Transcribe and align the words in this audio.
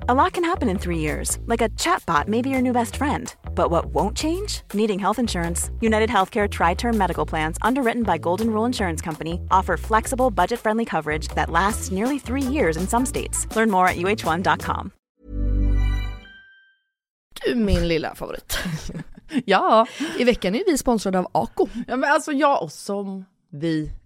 A 0.00 0.14
lot 0.14 0.32
can 0.32 0.44
happen 0.44 0.68
in 0.68 0.78
three 0.78 0.98
years, 0.98 1.38
like 1.46 1.62
a 1.62 1.68
chatbot 1.70 2.26
may 2.28 2.42
be 2.42 2.50
your 2.50 2.60
new 2.60 2.72
best 2.72 2.96
friend. 2.96 3.32
But 3.54 3.70
what 3.70 3.86
won't 3.86 4.16
change? 4.16 4.62
Needing 4.74 4.98
health 4.98 5.18
insurance. 5.18 5.70
United 5.80 6.10
Healthcare 6.10 6.48
Tri 6.50 6.74
Term 6.74 6.98
Medical 6.98 7.24
Plans, 7.24 7.56
underwritten 7.62 8.02
by 8.02 8.18
Golden 8.18 8.50
Rule 8.50 8.66
Insurance 8.66 9.00
Company, 9.00 9.40
offer 9.50 9.76
flexible, 9.76 10.30
budget 10.30 10.58
friendly 10.60 10.84
coverage 10.84 11.28
that 11.28 11.48
lasts 11.50 11.90
nearly 11.92 12.18
three 12.18 12.42
years 12.42 12.76
in 12.76 12.86
some 12.88 13.06
states. 13.06 13.46
Learn 13.56 13.70
more 13.70 13.88
at 13.88 13.96
uh1.com. 13.96 14.90
Du 17.46 17.54
min 17.54 17.88
lilla 17.88 18.14
favorit. 18.14 18.58
Ja. 19.46 19.86
I 20.18 20.24
veckan 20.24 20.54
är 20.54 20.62
vi 20.66 20.78
sponsrade 20.78 21.18
av 21.18 21.26
Ako. 21.32 21.68
ja, 21.86 21.96
men 21.96 22.10
alltså 22.12 22.32
jag 22.32 22.62
och 22.62 22.72
som 22.72 23.24
vi 23.52 23.90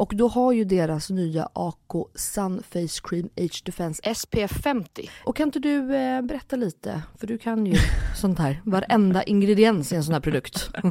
Och 0.00 0.12
då 0.14 0.28
har 0.28 0.52
ju 0.52 0.64
deras 0.64 1.10
nya 1.10 1.48
AK 1.52 1.92
Sun 2.14 2.62
Face 2.62 3.00
Cream 3.02 3.28
Age 3.36 3.62
Defense 3.64 4.14
SPF 4.14 4.50
50. 4.62 5.10
Och 5.24 5.36
kan 5.36 5.48
inte 5.48 5.58
du 5.58 5.96
eh, 5.96 6.22
berätta 6.22 6.56
lite, 6.56 7.02
för 7.18 7.26
du 7.26 7.38
kan 7.38 7.66
ju 7.66 7.74
sånt 8.20 8.38
här, 8.38 8.60
varenda 8.64 9.22
ingrediens 9.22 9.92
i 9.92 9.96
en 9.96 10.04
sån 10.04 10.14
här 10.14 10.20
produkt. 10.20 10.70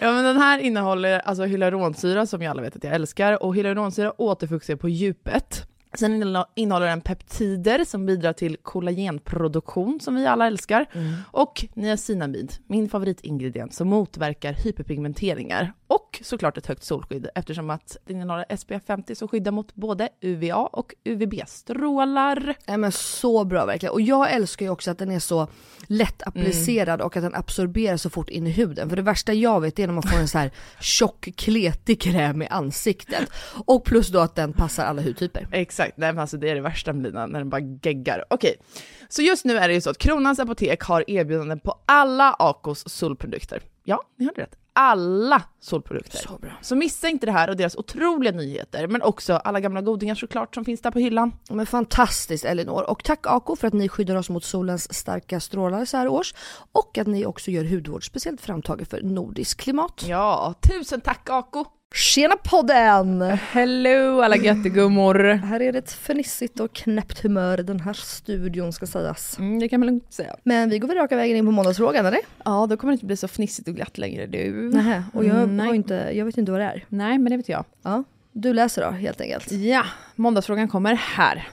Ja 0.00 0.12
men 0.12 0.24
den 0.24 0.36
här 0.36 0.58
innehåller 0.58 1.18
alltså 1.18 1.44
hyaluronsyra 1.44 2.26
som 2.26 2.42
jag 2.42 2.50
alla 2.50 2.62
vet 2.62 2.76
att 2.76 2.84
jag 2.84 2.94
älskar 2.94 3.42
och 3.42 3.56
hyaluronsyra 3.56 4.20
återfuktar 4.20 4.76
på 4.76 4.88
djupet. 4.88 5.73
Sen 5.98 6.22
innehå- 6.22 6.44
innehåller 6.54 6.86
den 6.86 7.00
peptider 7.00 7.84
som 7.84 8.06
bidrar 8.06 8.32
till 8.32 8.56
kollagenproduktion 8.62 10.00
som 10.00 10.14
vi 10.14 10.26
alla 10.26 10.46
älskar. 10.46 10.86
Och 11.30 11.64
niacinamid, 11.74 12.52
min 12.66 12.88
favoritingrediens 12.88 13.76
som 13.76 13.88
motverkar 13.88 14.52
hyperpigmenteringar. 14.52 15.72
Och 15.86 16.20
såklart 16.22 16.58
ett 16.58 16.66
högt 16.66 16.84
solskydd 16.84 17.28
eftersom 17.34 17.70
att 17.70 17.96
den 18.06 18.16
innehåller 18.20 18.56
SPF 18.56 18.82
50 18.86 19.14
som 19.14 19.28
skyddar 19.28 19.52
mot 19.52 19.74
både 19.74 20.08
UVA 20.20 20.56
och 20.66 20.94
UVB-strålar. 21.04 22.54
Nej 22.66 22.76
men 22.78 22.92
så 22.92 23.44
bra 23.44 23.66
verkligen. 23.66 23.92
Och 23.92 24.00
jag 24.00 24.32
älskar 24.32 24.66
ju 24.66 24.70
också 24.70 24.90
att 24.90 24.98
den 24.98 25.10
är 25.10 25.18
så 25.18 25.48
lätt 25.86 26.22
applicerad 26.26 27.00
och 27.00 27.16
att 27.16 27.22
den 27.22 27.34
absorberar 27.34 27.96
så 27.96 28.10
fort 28.10 28.28
in 28.28 28.46
i 28.46 28.50
huden. 28.50 28.88
För 28.88 28.96
det 28.96 29.02
värsta 29.02 29.32
jag 29.32 29.60
vet 29.60 29.78
är 29.78 29.86
när 29.86 29.94
man 29.94 30.02
får 30.02 30.18
en 30.18 30.28
så 30.28 30.38
här 30.38 30.50
tjock 30.80 31.28
kletig 31.36 32.00
kräm 32.00 32.42
i 32.42 32.46
ansiktet. 32.46 33.30
Och 33.66 33.84
plus 33.84 34.08
då 34.08 34.18
att 34.18 34.34
den 34.34 34.52
passar 34.52 34.84
alla 34.84 35.02
hudtyper. 35.02 35.48
Exakt, 35.50 35.83
nej 35.96 36.12
men 36.12 36.18
alltså 36.18 36.36
det 36.36 36.50
är 36.50 36.54
det 36.54 36.60
värsta 36.60 36.92
med 36.92 37.02
Lina, 37.02 37.26
när 37.26 37.38
den 37.38 37.50
bara 37.50 37.60
geggar. 37.82 38.24
Okej, 38.30 38.56
så 39.08 39.22
just 39.22 39.44
nu 39.44 39.58
är 39.58 39.68
det 39.68 39.74
ju 39.74 39.80
så 39.80 39.90
att 39.90 39.98
Kronans 39.98 40.38
Apotek 40.38 40.82
har 40.82 41.10
erbjudanden 41.10 41.60
på 41.60 41.80
alla 41.86 42.36
Acos 42.38 42.88
solprodukter. 42.88 43.62
Ja, 43.84 44.02
ni 44.16 44.24
hörde 44.24 44.42
rätt. 44.42 44.56
Alla 44.76 45.42
solprodukter. 45.60 46.18
Så 46.18 46.38
bra. 46.38 46.50
Så 46.62 46.76
missa 46.76 47.08
inte 47.08 47.26
det 47.26 47.32
här 47.32 47.50
och 47.50 47.56
deras 47.56 47.76
otroliga 47.76 48.32
nyheter, 48.32 48.86
men 48.86 49.02
också 49.02 49.34
alla 49.34 49.60
gamla 49.60 49.80
godingar 49.82 50.14
såklart 50.14 50.54
som 50.54 50.64
finns 50.64 50.80
där 50.80 50.90
på 50.90 50.98
hyllan. 50.98 51.32
Men 51.50 51.66
fantastiskt 51.66 52.44
Elinor. 52.44 52.90
Och 52.90 53.04
tack 53.04 53.26
Ako 53.26 53.56
för 53.56 53.66
att 53.66 53.74
ni 53.74 53.88
skyddar 53.88 54.16
oss 54.16 54.30
mot 54.30 54.44
solens 54.44 54.94
starka 54.94 55.40
strålar 55.40 55.84
så 55.84 55.96
här 55.96 56.08
års. 56.08 56.34
Och 56.72 56.98
att 56.98 57.06
ni 57.06 57.26
också 57.26 57.50
gör 57.50 57.64
hudvård 57.64 58.06
speciellt 58.06 58.40
framtaget 58.40 58.90
för 58.90 59.02
nordiskt 59.02 59.60
klimat. 59.60 60.04
Ja, 60.06 60.54
tusen 60.62 61.00
tack 61.00 61.30
Ako! 61.30 61.64
Tjena 61.94 62.36
podden! 62.36 63.20
Hello 63.22 64.20
alla 64.20 64.36
göttegummor! 64.36 65.14
Här 65.34 65.62
är 65.62 65.72
det 65.72 65.78
ett 65.78 65.92
fnissigt 65.92 66.60
och 66.60 66.72
knäppt 66.72 67.22
humör 67.22 67.56
den 67.56 67.80
här 67.80 67.92
studion 67.92 68.72
ska 68.72 68.86
sägas. 68.86 69.38
Mm, 69.38 69.58
det 69.58 69.68
kan 69.68 69.80
man 69.80 69.86
lugnt 69.86 70.12
säga. 70.12 70.36
Men 70.42 70.70
vi 70.70 70.78
går 70.78 70.88
väl 70.88 70.96
raka 70.96 71.16
vägen 71.16 71.36
in 71.36 71.46
på 71.46 71.50
måndagsfrågan 71.52 72.06
eller? 72.06 72.20
Ja, 72.44 72.66
då 72.70 72.76
kommer 72.76 72.92
det 72.92 72.94
inte 72.94 73.06
bli 73.06 73.16
så 73.16 73.28
fnissigt 73.28 73.68
och 73.68 73.74
glatt 73.74 73.98
längre 73.98 74.26
du. 74.26 74.70
Nähä, 74.74 75.04
och 75.12 75.24
jag, 75.24 75.36
Mm, 75.36 75.56
nej. 75.56 75.66
har 75.66 75.74
inte, 75.74 76.10
jag 76.14 76.24
vet 76.24 76.38
inte 76.38 76.52
vad 76.52 76.60
det 76.60 76.64
är. 76.66 76.84
Nej, 76.88 77.18
men 77.18 77.30
det 77.30 77.36
vet 77.36 77.48
jag. 77.48 77.64
Ja, 77.82 78.04
du 78.32 78.52
läser 78.52 78.82
då 78.84 78.90
helt 78.90 79.20
enkelt. 79.20 79.52
Ja, 79.52 79.82
måndagsfrågan 80.14 80.68
kommer 80.68 80.94
här. 80.94 81.48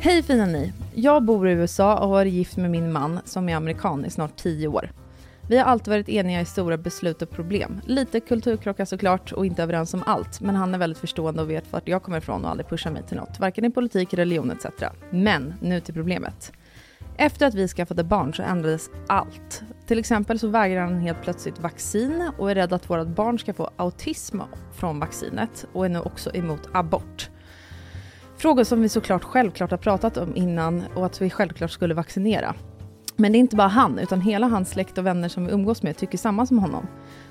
Hej 0.00 0.22
fina 0.22 0.46
ni! 0.46 0.72
Jag 0.94 1.22
bor 1.22 1.48
i 1.48 1.52
USA 1.52 1.94
och 1.94 2.00
har 2.00 2.08
varit 2.08 2.32
gift 2.32 2.56
med 2.56 2.70
min 2.70 2.92
man 2.92 3.20
som 3.24 3.48
är 3.48 3.56
amerikan 3.56 4.04
i 4.04 4.10
snart 4.10 4.36
10 4.36 4.68
år. 4.68 4.90
Vi 5.48 5.58
har 5.58 5.64
alltid 5.64 5.92
varit 5.92 6.08
eniga 6.08 6.40
i 6.40 6.44
stora 6.44 6.76
beslut 6.76 7.22
och 7.22 7.30
problem. 7.30 7.80
Lite 7.86 8.20
kulturkrockar 8.20 8.84
såklart 8.84 9.32
och 9.32 9.46
inte 9.46 9.62
överens 9.62 9.94
om 9.94 10.02
allt, 10.06 10.40
men 10.40 10.54
han 10.54 10.74
är 10.74 10.78
väldigt 10.78 10.98
förstående 10.98 11.42
och 11.42 11.50
vet 11.50 11.72
vart 11.72 11.88
jag 11.88 12.02
kommer 12.02 12.18
ifrån 12.18 12.44
och 12.44 12.50
aldrig 12.50 12.68
pushar 12.68 12.90
mig 12.90 13.02
till 13.02 13.16
något, 13.16 13.40
varken 13.40 13.64
i 13.64 13.70
politik, 13.70 14.14
religion 14.14 14.50
etc. 14.50 14.66
Men 15.10 15.54
nu 15.60 15.80
till 15.80 15.94
problemet. 15.94 16.52
Efter 17.16 17.46
att 17.46 17.54
vi 17.54 17.68
skaffade 17.68 18.04
barn 18.04 18.34
så 18.34 18.42
ändrades 18.42 18.90
allt. 19.06 19.62
Till 19.86 19.98
exempel 19.98 20.38
så 20.38 20.48
vägrar 20.48 20.80
han 20.80 20.98
helt 20.98 21.22
plötsligt 21.22 21.60
vaccin 21.60 22.30
och 22.38 22.50
är 22.50 22.54
rädd 22.54 22.72
att 22.72 22.90
vårt 22.90 23.08
barn 23.08 23.38
ska 23.38 23.54
få 23.54 23.70
autism 23.76 24.40
från 24.72 24.98
vaccinet 24.98 25.66
och 25.72 25.84
är 25.84 25.88
nu 25.88 25.98
också 25.98 26.30
emot 26.34 26.68
abort. 26.72 27.30
Frågor 28.36 28.64
som 28.64 28.82
vi 28.82 28.88
såklart 28.88 29.24
självklart 29.24 29.70
har 29.70 29.78
pratat 29.78 30.16
om 30.16 30.36
innan 30.36 30.84
och 30.94 31.06
att 31.06 31.22
vi 31.22 31.30
självklart 31.30 31.70
skulle 31.70 31.94
vaccinera. 31.94 32.54
Men 33.16 33.32
det 33.32 33.38
är 33.38 33.40
inte 33.40 33.56
bara 33.56 33.68
han, 33.68 33.98
utan 33.98 34.20
hela 34.20 34.46
hans 34.46 34.70
släkt 34.70 34.98
och 34.98 35.06
vänner 35.06 35.28
som 35.28 35.46
vi 35.46 35.52
umgås 35.52 35.82
med 35.82 35.96
tycker 35.96 36.18
samma 36.18 36.46
som 36.46 36.58
honom. 36.58 36.86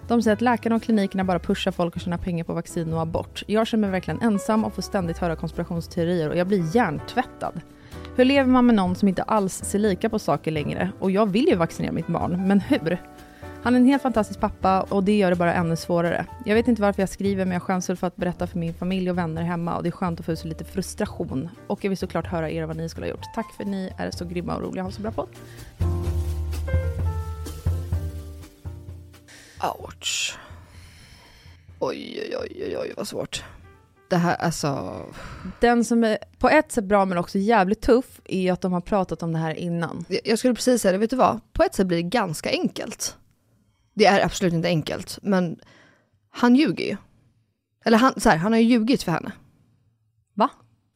De 0.07 0.21
säger 0.21 0.35
att 0.35 0.41
läkarna 0.41 0.75
och 0.75 0.83
klinikerna 0.83 1.23
bara 1.23 1.39
pushar 1.39 1.71
folk 1.71 1.95
att 1.95 2.01
tjäna 2.01 2.17
pengar 2.17 2.43
på 2.43 2.53
vaccin 2.53 2.93
och 2.93 3.01
abort. 3.01 3.43
Jag 3.47 3.67
känner 3.67 3.81
mig 3.81 3.91
verkligen 3.91 4.21
ensam 4.21 4.63
och 4.63 4.73
får 4.73 4.81
ständigt 4.81 5.17
höra 5.17 5.35
konspirationsteorier 5.35 6.29
och 6.29 6.37
jag 6.37 6.47
blir 6.47 6.75
hjärntvättad. 6.75 7.61
Hur 8.15 8.25
lever 8.25 8.49
man 8.49 8.65
med 8.65 8.75
någon 8.75 8.95
som 8.95 9.07
inte 9.07 9.23
alls 9.23 9.53
ser 9.53 9.79
lika 9.79 10.09
på 10.09 10.19
saker 10.19 10.51
längre? 10.51 10.91
Och 10.99 11.11
jag 11.11 11.25
vill 11.25 11.47
ju 11.47 11.55
vaccinera 11.55 11.91
mitt 11.91 12.07
barn, 12.07 12.47
men 12.47 12.59
hur? 12.59 13.01
Han 13.63 13.75
är 13.75 13.79
en 13.79 13.85
helt 13.85 14.01
fantastisk 14.03 14.39
pappa 14.39 14.81
och 14.81 15.03
det 15.03 15.17
gör 15.17 15.29
det 15.29 15.35
bara 15.35 15.53
ännu 15.53 15.75
svårare. 15.75 16.25
Jag 16.45 16.55
vet 16.55 16.67
inte 16.67 16.81
varför 16.81 17.01
jag 17.01 17.09
skriver 17.09 17.45
men 17.45 17.53
jag 17.53 17.61
skäms 17.63 17.89
väl 17.89 17.97
för 17.97 18.07
att 18.07 18.15
berätta 18.15 18.47
för 18.47 18.59
min 18.59 18.73
familj 18.73 19.09
och 19.11 19.17
vänner 19.17 19.41
hemma 19.43 19.75
och 19.77 19.83
det 19.83 19.89
är 19.89 19.91
skönt 19.91 20.19
att 20.19 20.25
få 20.25 20.31
ut 20.31 20.45
lite 20.45 20.63
frustration. 20.63 21.49
Och 21.67 21.83
jag 21.83 21.89
vill 21.89 21.97
såklart 21.97 22.27
höra 22.27 22.49
er 22.49 22.63
vad 22.65 22.77
ni 22.77 22.89
skulle 22.89 23.05
ha 23.05 23.11
gjort. 23.11 23.25
Tack 23.35 23.53
för 23.53 23.63
att 23.63 23.69
ni 23.69 23.91
är 23.97 24.11
så 24.11 24.25
grymma 24.25 24.55
och 24.55 24.61
roliga 24.61 24.83
och 24.83 24.85
har 24.87 24.91
så 24.91 25.01
bra 25.01 25.11
podd. 25.11 25.29
Ouch. 29.79 30.37
Oj, 31.79 32.19
oj, 32.29 32.37
oj, 32.41 32.63
oj, 32.67 32.77
oj 32.77 32.93
vad 32.97 33.07
svårt. 33.07 33.43
Det 34.09 34.17
här, 34.17 34.35
alltså... 34.35 35.01
Den 35.59 35.85
som 35.85 36.03
är 36.03 36.17
på 36.39 36.49
ett 36.49 36.71
sätt 36.71 36.83
bra 36.85 37.05
men 37.05 37.17
också 37.17 37.37
jävligt 37.37 37.81
tuff 37.81 38.21
är 38.25 38.51
att 38.53 38.61
de 38.61 38.73
har 38.73 38.81
pratat 38.81 39.23
om 39.23 39.33
det 39.33 39.39
här 39.39 39.53
innan. 39.53 40.05
Jag- 40.09 40.21
Jag 40.23 40.39
skulle 40.39 40.53
precis 40.53 40.81
säga 40.81 40.91
det, 40.91 40.97
vet 40.97 41.09
du 41.09 41.15
vad? 41.15 41.39
På 41.53 41.63
ett 41.63 41.75
sätt 41.75 41.87
blir 41.87 41.97
det 41.97 42.03
ganska 42.09 42.49
enkelt. 42.49 43.17
Det 43.93 44.05
är 44.05 44.25
absolut 44.25 44.53
inte 44.53 44.67
enkelt, 44.67 45.19
men 45.21 45.59
han 46.29 46.55
ljuger 46.55 46.85
ju. 46.85 46.97
Eller 47.85 47.97
han, 47.97 48.13
så 48.19 48.29
här, 48.29 48.37
han 48.37 48.51
har 48.51 48.59
ju 48.59 48.65
ljugit 48.65 49.03
för 49.03 49.11
henne. 49.11 49.31
Va? 50.33 50.49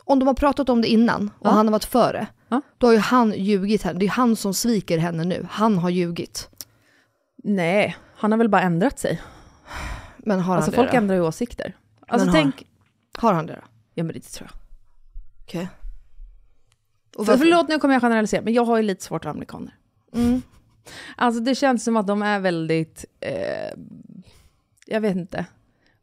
om 0.08 0.20
de 0.20 0.28
har 0.28 0.34
pratat 0.34 0.70
om 0.70 0.82
det 0.82 0.88
innan 0.88 1.32
och 1.40 1.48
Ja. 1.48 1.52
han 1.52 1.68
har 1.68 1.72
varit 1.72 1.86
före, 1.86 2.28
Ja. 2.50 2.62
då 2.78 2.88
har 2.88 2.92
ju 2.94 3.00
han 3.00 3.34
ljugit 3.38 3.82
henne. 3.84 4.00
Det 4.00 4.06
är 4.06 4.10
han 4.10 4.36
som 4.36 4.54
sviker 4.54 4.98
henne 4.98 5.24
nu. 5.24 5.48
Han 5.52 5.78
har 5.78 5.90
ljugit. 5.90 6.50
Nej, 7.44 7.96
han 8.16 8.32
har 8.32 8.38
väl 8.38 8.50
bara 8.50 8.62
ändrat 8.62 9.00
sig. 9.00 9.22
Men 10.18 10.40
har 10.40 10.56
Alltså 10.56 10.72
han 10.72 10.76
folk 10.76 10.88
det 10.92 10.98
då? 10.98 11.02
ändrar 11.02 11.16
ju 11.16 11.22
åsikter. 11.22 11.76
Alltså 12.08 12.26
Men 12.26 12.36
har- 12.36 12.42
tänk, 12.42 12.68
Har 13.18 13.34
han 13.34 13.46
det 13.46 13.54
då? 13.54 13.62
ja 13.94 14.04
men 14.04 14.14
det 14.14 14.20
tror 14.22 14.50
jag. 14.52 14.60
Okej. 15.44 15.68
Och 17.18 17.26
För, 17.26 17.38
förlåt 17.38 17.68
nu 17.70 17.80
kommer 17.80 17.94
jag 17.96 18.02
generalisera, 18.02 18.42
men 18.42 18.54
jag 18.54 18.66
har 18.66 18.78
ju 18.78 18.84
lite 18.84 19.04
svårt 19.04 19.24
för 19.24 19.30
amerikaner. 19.30 19.76
Mm. 20.14 20.42
Alltså 21.16 21.42
det 21.42 21.56
känns 21.56 21.84
som 21.84 21.98
att 21.98 22.08
de 22.08 22.22
är 22.22 22.40
väldigt, 22.40 23.06
eh, 23.20 23.80
jag 24.88 25.02
vet 25.02 25.16
inte, 25.16 25.46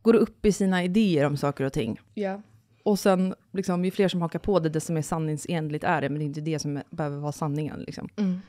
går 0.03 0.15
upp 0.15 0.47
i 0.47 0.53
sina 0.53 0.85
idéer 0.85 1.27
om 1.27 1.37
saker 1.37 1.65
och 1.65 1.73
ting. 1.73 2.01
Ja. 2.15 2.43
Och 2.83 2.99
sen, 2.99 3.35
liksom, 3.53 3.85
ju 3.85 3.91
fler 3.91 4.09
som 4.09 4.23
hakar 4.23 4.39
på 4.39 4.59
det, 4.59 4.69
desto 4.69 4.93
mer 4.93 5.03
sanningsenligt 5.03 5.85
är 5.85 6.01
det, 6.01 6.09
men 6.09 6.19
det 6.19 6.25
är 6.25 6.27
inte 6.27 6.41
det 6.41 6.59
som 6.59 6.83
behöver 6.91 7.17
vara 7.17 7.33
sanningen. 7.33 7.81
Liksom. 7.81 8.09
Mm. 8.17 8.41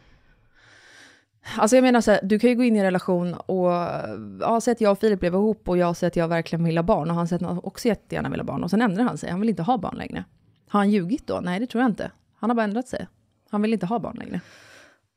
Alltså 1.58 1.78
jag 1.78 1.84
menar 1.84 2.02
så 2.02 2.12
här, 2.12 2.20
du 2.24 2.40
kan 2.40 2.50
ju 2.50 2.56
gå 2.56 2.64
in 2.64 2.76
i 2.76 2.80
en 2.80 2.86
relation 2.86 3.34
och 3.34 3.72
ja, 4.42 4.62
säg 4.62 4.72
att 4.72 4.82
jag 4.82 4.92
och 4.92 5.00
Filip 5.00 5.20
blev 5.20 5.34
ihop 5.34 5.70
och 5.70 5.78
jag 5.78 5.98
säger 5.98 6.12
att 6.12 6.16
jag 6.16 6.28
verkligen 6.28 6.66
vill 6.66 6.78
ha 6.78 6.84
barn 6.84 7.10
och 7.10 7.16
han 7.16 7.28
säger 7.28 7.44
att 7.44 7.50
han 7.50 7.60
också 7.64 7.88
jättegärna 7.88 8.30
vill 8.30 8.40
ha 8.40 8.46
barn 8.46 8.64
och 8.64 8.70
sen 8.70 8.82
ändrar 8.82 9.04
han 9.04 9.18
sig, 9.18 9.30
han 9.30 9.40
vill 9.40 9.50
inte 9.50 9.64
ha 9.64 9.78
barn 9.78 9.96
längre. 9.98 10.24
Har 10.68 10.80
han 10.80 10.92
ljugit 10.92 11.28
då? 11.28 11.40
Nej, 11.44 11.60
det 11.60 11.68
tror 11.68 11.82
jag 11.82 11.92
inte. 11.92 12.12
Han 12.36 12.50
har 12.50 12.56
bara 12.56 12.64
ändrat 12.64 12.88
sig. 12.88 13.08
Han 13.50 13.62
vill 13.62 13.74
inte 13.74 13.86
ha 13.86 14.00
barn 14.00 14.16
längre. 14.16 14.42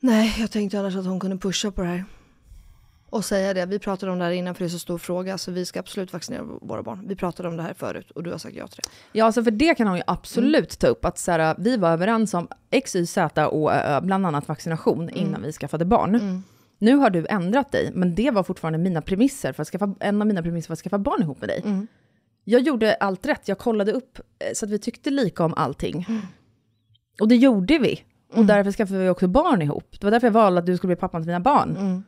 Nej, 0.00 0.34
jag 0.38 0.50
tänkte 0.50 0.78
annars 0.78 0.96
att 0.96 1.06
hon 1.06 1.20
kunde 1.20 1.36
pusha 1.36 1.70
på 1.70 1.82
det 1.82 1.88
här. 1.88 2.04
Och 3.10 3.24
säga 3.24 3.54
det. 3.54 3.66
Vi 3.66 3.78
pratade 3.78 4.12
om 4.12 4.18
det 4.18 4.24
här 4.24 4.32
innan 4.32 4.54
för 4.54 4.64
det 4.64 4.66
är 4.66 4.70
så 4.70 4.78
stor 4.78 4.98
fråga 4.98 5.38
så 5.38 5.52
vi 5.52 5.64
ska 5.64 5.80
absolut 5.80 6.12
vaccinera 6.12 6.42
våra 6.42 6.82
barn. 6.82 7.04
Vi 7.08 7.16
pratade 7.16 7.48
om 7.48 7.56
det 7.56 7.62
här 7.62 7.74
förut 7.74 8.10
och 8.10 8.22
du 8.22 8.30
har 8.30 8.38
sagt 8.38 8.56
ja 8.56 8.66
till 8.66 8.80
det. 8.82 9.18
Ja, 9.18 9.24
alltså 9.24 9.44
för 9.44 9.50
det 9.50 9.74
kan 9.74 9.86
hon 9.88 9.96
ju 9.96 10.02
absolut 10.06 10.78
ta 10.78 10.86
upp, 10.86 11.04
att 11.04 11.18
så 11.18 11.30
här, 11.30 11.54
vi 11.58 11.76
var 11.76 11.90
överens 11.90 12.34
om 12.34 12.48
X, 12.70 12.96
Y, 12.96 13.06
Z 13.06 13.48
och 13.48 13.72
Ö, 13.74 14.00
bland 14.00 14.26
annat 14.26 14.48
vaccination 14.48 15.10
innan 15.10 15.42
vi 15.42 15.52
skaffade 15.52 15.84
barn. 15.84 16.42
Nu 16.78 16.94
har 16.96 17.10
du 17.10 17.26
ändrat 17.30 17.72
dig, 17.72 17.90
men 17.94 18.14
det 18.14 18.30
var 18.30 18.42
fortfarande 18.42 18.78
mina 18.78 19.02
premisser 19.02 19.52
för 19.52 19.62
att 19.62 19.68
skaffa, 19.68 19.94
en 20.00 20.20
av 20.22 20.26
mina 20.26 20.42
premisser 20.42 20.66
för 20.66 20.72
att 20.72 20.78
skaffa 20.78 20.98
barn 20.98 21.22
ihop 21.22 21.40
med 21.40 21.48
dig. 21.48 21.62
Jag 22.44 22.60
gjorde 22.60 22.94
allt 22.94 23.26
rätt, 23.26 23.48
jag 23.48 23.58
kollade 23.58 23.92
upp 23.92 24.18
eh, 24.18 24.52
så 24.54 24.64
att 24.66 24.70
vi 24.70 24.78
tyckte 24.78 25.10
lika 25.10 25.44
om 25.44 25.54
allting. 25.54 26.06
Och 27.20 27.28
det 27.28 27.36
gjorde 27.36 27.78
vi. 27.78 28.00
Och 28.34 28.44
därför 28.44 28.72
skaffade 28.72 29.00
vi 29.00 29.08
också 29.08 29.26
barn 29.28 29.62
ihop. 29.62 29.96
Det 30.00 30.04
var 30.06 30.10
därför 30.10 30.26
jag 30.26 30.32
valde 30.32 30.58
att 30.60 30.66
du 30.66 30.76
skulle 30.76 30.88
bli 30.94 31.00
pappan 31.00 31.22
till 31.22 31.26
mina 31.26 31.40
barn. 31.40 32.04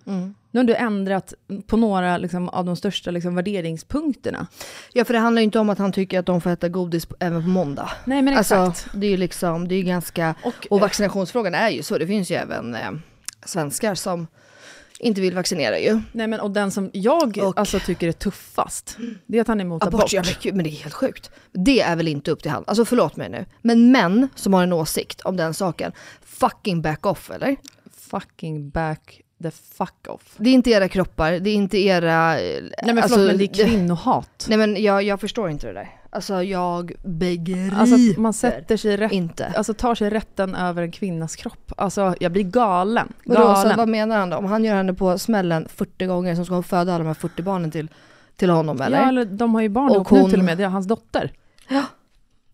Nu 0.51 0.61
har 0.61 0.65
du 0.65 0.75
ändrat 0.75 1.35
på 1.67 1.77
några 1.77 2.17
liksom, 2.19 2.49
av 2.49 2.65
de 2.65 2.77
största 2.77 3.11
liksom, 3.11 3.35
värderingspunkterna. 3.35 4.47
Ja 4.93 5.05
för 5.05 5.15
det 5.15 5.21
handlar 5.21 5.41
ju 5.41 5.45
inte 5.45 5.59
om 5.59 5.71
att 5.71 5.79
han 5.79 5.93
tycker 5.93 6.19
att 6.19 6.27
de 6.27 6.41
får 6.41 6.51
äta 6.51 6.69
godis 6.69 7.07
även 7.21 7.43
på 7.43 7.49
måndag. 7.49 7.91
Nej 8.05 8.23
men 8.23 8.35
exakt. 8.39 8.53
Alltså 8.53 8.91
det 8.99 9.07
är 9.07 9.11
ju 9.11 9.17
liksom, 9.17 9.69
det 9.69 9.75
är 9.75 9.83
ganska, 9.83 10.35
Och- 10.45 10.67
och, 10.71 10.81
vaccinationsfrågan 10.81 11.55
är 11.55 11.69
ju 11.69 11.83
så, 11.83 11.99
det 11.99 12.07
finns 12.07 12.31
ju 12.31 12.35
även 12.35 12.75
eh, 12.75 12.91
svenskar 13.45 13.95
som 13.95 14.27
inte 14.99 15.21
vill 15.21 15.35
vaccinera 15.35 15.79
ju. 15.79 16.01
Nej 16.13 16.27
men 16.27 16.41
och 16.41 16.51
den 16.51 16.71
som 16.71 16.91
jag 16.93 17.39
Och- 17.39 17.59
alltså, 17.59 17.79
tycker 17.81 18.09
är 18.09 18.13
tuffast, 18.13 18.97
det 19.27 19.37
är 19.39 19.41
att 19.43 19.49
han 19.49 19.61
är 19.61 19.65
emot 19.65 19.83
abort. 19.83 19.95
Abort, 20.01 20.13
ja, 20.13 20.23
men, 20.45 20.57
men 20.57 20.65
det 20.65 20.71
är 20.71 20.83
helt 20.83 20.95
sjukt. 20.95 21.31
Det 21.53 21.81
är 21.81 21.97
väl 21.97 22.09
inte 22.09 22.31
upp 22.31 22.43
till 22.43 22.51
han, 22.51 22.65
alltså 22.67 22.85
förlåt 22.85 23.17
mig 23.17 23.29
nu. 23.29 23.45
Men 23.63 23.93
män 23.93 24.29
som 24.35 24.55
har 24.55 24.63
en 24.63 24.73
åsikt 24.73 25.21
om 25.21 25.37
den 25.37 25.55
saken, 25.55 25.93
fucking 26.23 26.83
back 26.83 27.07
off 27.07 27.31
eller? 27.31 27.57
Fucking 27.97 28.71
back 28.71 29.21
the 29.43 29.51
fuck 29.51 30.07
off. 30.09 30.23
Det 30.37 30.51
är 30.51 30.55
inte 30.55 30.71
era 30.71 30.89
kroppar, 30.89 31.33
det 31.33 31.51
är 31.51 31.55
inte 31.55 31.79
era... 31.79 32.41
eh, 32.41 32.63
Nej 32.83 32.95
men 32.95 33.09
förlåt 33.09 33.27
men 33.27 33.39
det 33.39 33.45
är 33.45 33.65
kvinnohat. 33.67 34.47
Nej 34.49 34.59
men 34.59 34.83
jag, 34.83 35.03
jag 35.03 35.21
förstår 35.21 35.51
inte 35.51 35.67
det 35.67 35.73
där. 35.73 35.89
Alltså 36.19 36.43
jag 36.43 36.93
begriper 37.05 37.77
Alltså 37.77 38.21
man 38.21 38.33
sätter 38.33 38.77
sig 38.77 38.97
rätt, 38.97 39.13
inte. 39.13 39.47
alltså 39.47 39.75
tar 39.75 39.95
sig 39.95 40.11
rätten 40.11 40.55
över 40.55 40.83
en 40.83 40.93
kvinnas 40.93 41.37
kropp. 41.37 41.73
Alltså 41.77 42.15
jag 42.21 42.33
blir 42.33 42.43
galen. 42.45 43.13
Vadå, 43.25 43.41
så 43.41 43.47
Galen. 43.47 43.77
vad 43.77 43.89
menar 43.89 44.19
han 44.19 44.31
då? 44.31 44.37
Om 44.37 44.45
han 44.45 44.65
gör 44.65 44.75
henne 44.75 44.95
på 44.95 45.19
smällen 45.19 45.69
40 45.75 46.07
gånger 46.07 46.35
så 46.35 46.45
ska 46.45 46.55
hon 46.55 46.63
föda 46.63 46.93
alla 46.95 46.99
de 46.99 47.07
här 47.07 47.15
40 47.15 47.43
barnen 47.43 47.71
till, 47.71 47.89
till 48.37 48.51
honom 48.51 48.81
eller? 48.81 49.01
Ja 49.03 49.09
eller 49.09 49.25
de 49.25 49.55
har 49.55 49.63
ju 49.63 49.69
barn 49.69 49.89
Och 49.91 49.95
ihop 49.97 50.11
nu 50.11 50.21
hon- 50.21 50.31
till 50.31 50.39
och 50.39 50.45
med, 50.45 50.59
det 50.59 50.65
är 50.65 50.69
hans 50.69 50.87
dotter. 50.87 51.33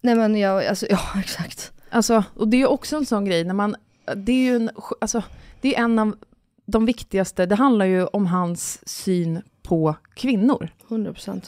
Nej 0.00 0.14
men 0.14 0.36
jag, 0.36 0.66
alltså 0.66 0.86
ja 0.90 0.98
exakt. 1.20 1.72
Alltså, 1.90 2.24
och 2.36 2.48
det 2.48 2.62
är 2.62 2.70
också 2.70 2.96
en 2.96 3.06
sån 3.06 3.24
grej 3.24 3.44
när 3.44 3.54
man, 3.54 3.76
det 4.16 4.32
är 4.32 4.50
ju 4.50 4.56
en, 4.56 4.70
alltså, 5.00 5.22
det 5.60 5.76
är 5.76 5.80
en 5.84 5.98
av 5.98 6.16
de 6.66 6.86
viktigaste, 6.86 7.46
det 7.46 7.54
handlar 7.54 7.86
ju 7.86 8.06
om 8.06 8.26
hans 8.26 8.88
syn 8.88 9.42
på 9.62 9.94
kvinnor. 10.14 10.68
100%. 10.88 11.42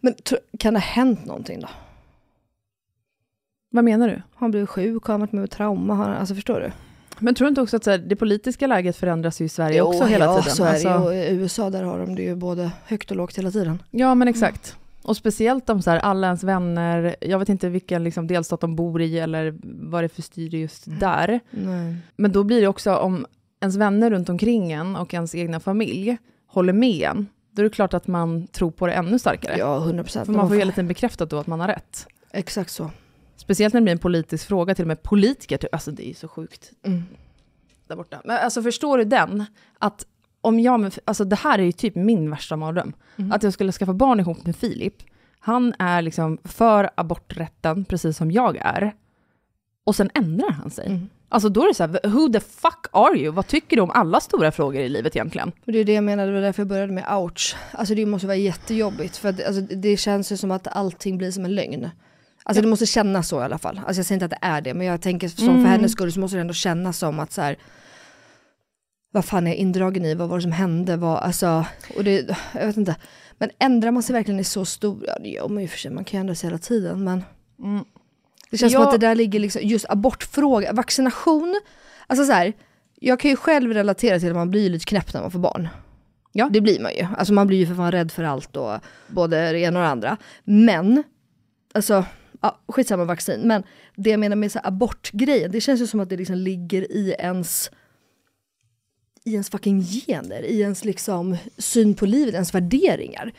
Men 0.00 0.14
kan 0.58 0.74
det 0.74 0.80
ha 0.80 0.86
hänt 0.86 1.24
någonting 1.24 1.60
då? 1.60 1.68
Vad 3.70 3.84
menar 3.84 4.08
du? 4.08 4.14
Har 4.14 4.22
han 4.34 4.50
blivit 4.50 4.68
sjuk? 4.68 5.04
Har 5.04 5.14
han 5.14 5.20
varit 5.20 5.32
med 5.32 5.42
om 5.42 5.48
trauma? 5.48 5.94
Han, 5.94 6.10
alltså 6.10 6.34
förstår 6.34 6.60
du? 6.60 6.72
Men 7.18 7.34
tror 7.34 7.46
du 7.46 7.48
inte 7.48 7.60
också 7.60 7.76
att 7.76 7.84
så 7.84 7.90
här, 7.90 7.98
det 7.98 8.16
politiska 8.16 8.66
läget 8.66 8.96
förändras 8.96 9.40
ju 9.40 9.44
i 9.44 9.48
Sverige 9.48 9.82
också 9.82 10.04
hela 10.04 10.24
ja, 10.24 10.42
tiden? 10.42 10.56
så 10.56 10.64
är 10.64 10.72
det. 10.72 10.90
Alltså- 10.90 11.06
Och 11.06 11.14
I 11.14 11.28
USA 11.30 11.70
där 11.70 11.82
har 11.82 11.98
de 11.98 12.14
det 12.14 12.22
ju 12.22 12.34
både 12.34 12.70
högt 12.84 13.10
och 13.10 13.16
lågt 13.16 13.38
hela 13.38 13.50
tiden. 13.50 13.82
Ja, 13.90 14.14
men 14.14 14.28
exakt. 14.28 14.76
Och 15.02 15.16
speciellt 15.16 15.70
om 15.70 15.82
så 15.82 15.90
här, 15.90 15.98
alla 15.98 16.26
ens 16.26 16.44
vänner, 16.44 17.16
jag 17.20 17.38
vet 17.38 17.48
inte 17.48 17.68
vilken 17.68 18.04
liksom, 18.04 18.26
delstat 18.26 18.60
de 18.60 18.76
bor 18.76 19.02
i 19.02 19.18
eller 19.18 19.54
vad 19.62 20.02
det 20.02 20.06
är 20.06 20.08
för 20.08 20.22
styre 20.22 20.58
just 20.58 20.82
där. 20.86 21.40
Nej. 21.50 21.96
Men 22.16 22.32
då 22.32 22.44
blir 22.44 22.60
det 22.60 22.68
också 22.68 22.96
om 22.96 23.26
ens 23.60 23.76
vänner 23.76 24.10
runt 24.10 24.28
omkring 24.28 24.72
en 24.72 24.96
och 24.96 25.14
ens 25.14 25.34
egna 25.34 25.60
familj 25.60 26.16
håller 26.46 26.72
med 26.72 27.08
en, 27.10 27.26
då 27.52 27.62
är 27.62 27.64
det 27.64 27.70
klart 27.70 27.94
att 27.94 28.06
man 28.06 28.46
tror 28.46 28.70
på 28.70 28.86
det 28.86 28.92
ännu 28.92 29.18
starkare. 29.18 29.58
Ja, 29.58 29.76
100 29.76 30.02
procent. 30.02 30.26
För 30.26 30.32
man 30.32 30.46
får 30.48 30.54
ju 30.56 30.60
hela 30.60 30.72
tiden 30.72 30.88
bekräftat 30.88 31.30
då 31.30 31.38
att 31.38 31.46
man 31.46 31.60
har 31.60 31.68
rätt. 31.68 32.06
Exakt 32.30 32.70
så. 32.70 32.90
Speciellt 33.36 33.74
när 33.74 33.80
det 33.80 33.84
blir 33.84 33.92
en 33.92 33.98
politisk 33.98 34.46
fråga, 34.48 34.74
till 34.74 34.84
och 34.84 34.88
med 34.88 35.02
politiker, 35.02 35.56
typ, 35.56 35.74
alltså 35.74 35.90
det 35.90 36.04
är 36.06 36.08
ju 36.08 36.14
så 36.14 36.28
sjukt 36.28 36.70
Mm. 36.82 37.02
där 37.86 37.96
borta. 37.96 38.20
Men 38.24 38.36
alltså 38.36 38.62
förstår 38.62 38.98
du 38.98 39.04
den? 39.04 39.44
Att 39.78 40.06
om 40.40 40.60
jag, 40.60 40.92
alltså 41.04 41.24
det 41.24 41.36
här 41.36 41.58
är 41.58 41.62
ju 41.62 41.72
typ 41.72 41.94
min 41.94 42.30
värsta 42.30 42.56
mardröm. 42.56 42.92
Mm. 43.16 43.32
Att 43.32 43.42
jag 43.42 43.52
skulle 43.52 43.72
skaffa 43.72 43.92
barn 43.92 44.20
ihop 44.20 44.44
med 44.46 44.56
Filip. 44.56 44.94
Han 45.38 45.74
är 45.78 46.02
liksom 46.02 46.38
för 46.44 46.90
aborträtten, 46.94 47.84
precis 47.84 48.16
som 48.16 48.30
jag 48.30 48.56
är. 48.56 48.94
Och 49.84 49.96
sen 49.96 50.10
ändrar 50.14 50.50
han 50.50 50.70
sig. 50.70 50.86
Mm. 50.86 51.08
Alltså 51.32 51.48
då 51.48 51.62
är 51.62 51.68
det 51.68 51.74
så 51.74 51.82
här, 51.82 52.08
who 52.08 52.32
the 52.32 52.40
fuck 52.40 52.86
are 52.92 53.18
you? 53.18 53.32
Vad 53.32 53.46
tycker 53.46 53.76
du 53.76 53.82
om 53.82 53.90
alla 53.90 54.20
stora 54.20 54.52
frågor 54.52 54.80
i 54.82 54.88
livet 54.88 55.16
egentligen? 55.16 55.52
Och 55.66 55.72
det 55.72 55.78
är 55.78 55.84
det 55.84 55.92
jag 55.92 56.04
menade, 56.04 56.28
det 56.30 56.34
var 56.34 56.40
därför 56.42 56.60
jag 56.62 56.68
började 56.68 56.92
med 56.92 57.16
ouch. 57.16 57.56
Alltså 57.72 57.94
det 57.94 58.06
måste 58.06 58.26
vara 58.26 58.36
jättejobbigt 58.36 59.16
för 59.16 59.28
att, 59.28 59.44
alltså, 59.44 59.60
det 59.60 59.96
känns 59.96 60.32
ju 60.32 60.36
som 60.36 60.50
att 60.50 60.66
allting 60.66 61.18
blir 61.18 61.30
som 61.30 61.44
en 61.44 61.54
lögn. 61.54 61.90
Alltså 62.42 62.62
det 62.62 62.68
måste 62.68 62.86
kännas 62.86 63.28
så 63.28 63.40
i 63.40 63.44
alla 63.44 63.58
fall. 63.58 63.80
Alltså 63.86 63.98
jag 63.98 64.06
säger 64.06 64.16
inte 64.16 64.24
att 64.24 64.40
det 64.42 64.46
är 64.46 64.60
det, 64.60 64.74
men 64.74 64.86
jag 64.86 65.00
tänker 65.00 65.28
som 65.28 65.48
Mm. 65.48 65.62
för 65.64 65.70
hennes 65.70 65.92
skull 65.92 66.12
så 66.12 66.20
måste 66.20 66.36
det 66.36 66.40
ändå 66.40 66.54
kännas 66.54 66.98
som 66.98 67.20
att 67.20 67.32
så 67.32 67.42
här, 67.42 67.56
vad 69.12 69.24
fan 69.24 69.46
är 69.46 69.50
jag 69.50 69.56
indragen 69.56 70.04
i, 70.04 70.14
vad 70.14 70.28
var 70.28 70.36
det 70.36 70.42
som 70.42 70.52
hände, 70.52 70.96
vad, 70.96 71.18
alltså, 71.18 71.64
och 71.96 72.04
det, 72.04 72.36
jag 72.54 72.66
vet 72.66 72.76
inte. 72.76 72.96
Men 73.38 73.50
ändrar 73.58 73.90
man 73.90 74.02
sig 74.02 74.12
verkligen 74.14 74.40
i 74.40 74.44
så 74.44 74.64
stor, 74.64 75.04
ja 75.06 75.18
det 75.22 75.28
gör 75.28 75.48
man 75.48 75.62
ju 75.62 75.68
för 75.68 75.78
sig, 75.78 75.90
man 75.90 76.04
kan 76.04 76.18
ju 76.18 76.20
ändra 76.20 76.34
sig 76.34 76.48
hela 76.48 76.58
tiden, 76.58 77.04
men 77.04 77.24
Mm. 77.62 77.84
Det 78.50 78.58
känns 78.58 78.72
som 78.72 78.82
Jag- 78.82 78.94
att 78.94 79.00
det 79.00 79.06
där 79.06 79.14
ligger 79.14 79.40
liksom, 79.40 79.62
just 79.64 79.86
abortfråga, 79.88 80.72
vaccination, 80.72 81.60
alltså 82.06 82.24
så 82.24 82.32
här, 82.32 82.52
jag 83.00 83.20
kan 83.20 83.30
ju 83.30 83.36
själv 83.36 83.72
relatera 83.74 84.18
till 84.18 84.28
att 84.28 84.34
man 84.34 84.50
blir 84.50 84.70
lite 84.70 84.84
knäpp 84.84 85.14
när 85.14 85.20
man 85.20 85.30
får 85.30 85.38
barn. 85.38 85.68
Ja. 86.32 86.48
Det 86.52 86.60
blir 86.60 86.80
man 86.80 86.92
ju. 86.94 87.06
Alltså 87.16 87.32
man 87.34 87.46
blir 87.46 87.58
ju 87.58 87.66
för 87.66 87.74
fan 87.74 87.92
rädd 87.92 88.12
för 88.12 88.22
allt 88.24 88.56
och 88.56 88.78
både 89.08 89.52
det 89.52 89.58
ena 89.60 89.78
och 89.78 89.84
det 89.84 89.90
andra. 89.90 90.16
Men, 90.44 91.02
alltså, 91.74 92.04
ja, 92.40 92.58
skitsamma 92.68 93.04
vaccin. 93.04 93.40
Men 93.44 93.62
det 93.96 94.10
jag 94.10 94.20
menar 94.20 94.36
med 94.36 94.52
så 94.52 94.58
här 94.58 94.68
abortgrejen, 94.68 95.50
det 95.50 95.60
känns 95.60 95.80
ju 95.80 95.86
som 95.86 96.00
att 96.00 96.08
det 96.08 96.16
liksom 96.16 96.36
ligger 96.36 96.92
i 96.92 97.14
ens 97.18 97.70
i 99.24 99.32
ens 99.32 99.50
fucking 99.50 99.82
gener, 99.82 100.42
i 100.42 100.60
ens 100.60 100.84
liksom 100.84 101.36
syn 101.58 101.94
på 101.94 102.06
livet, 102.06 102.34
ens 102.34 102.54
värderingar. 102.54 103.32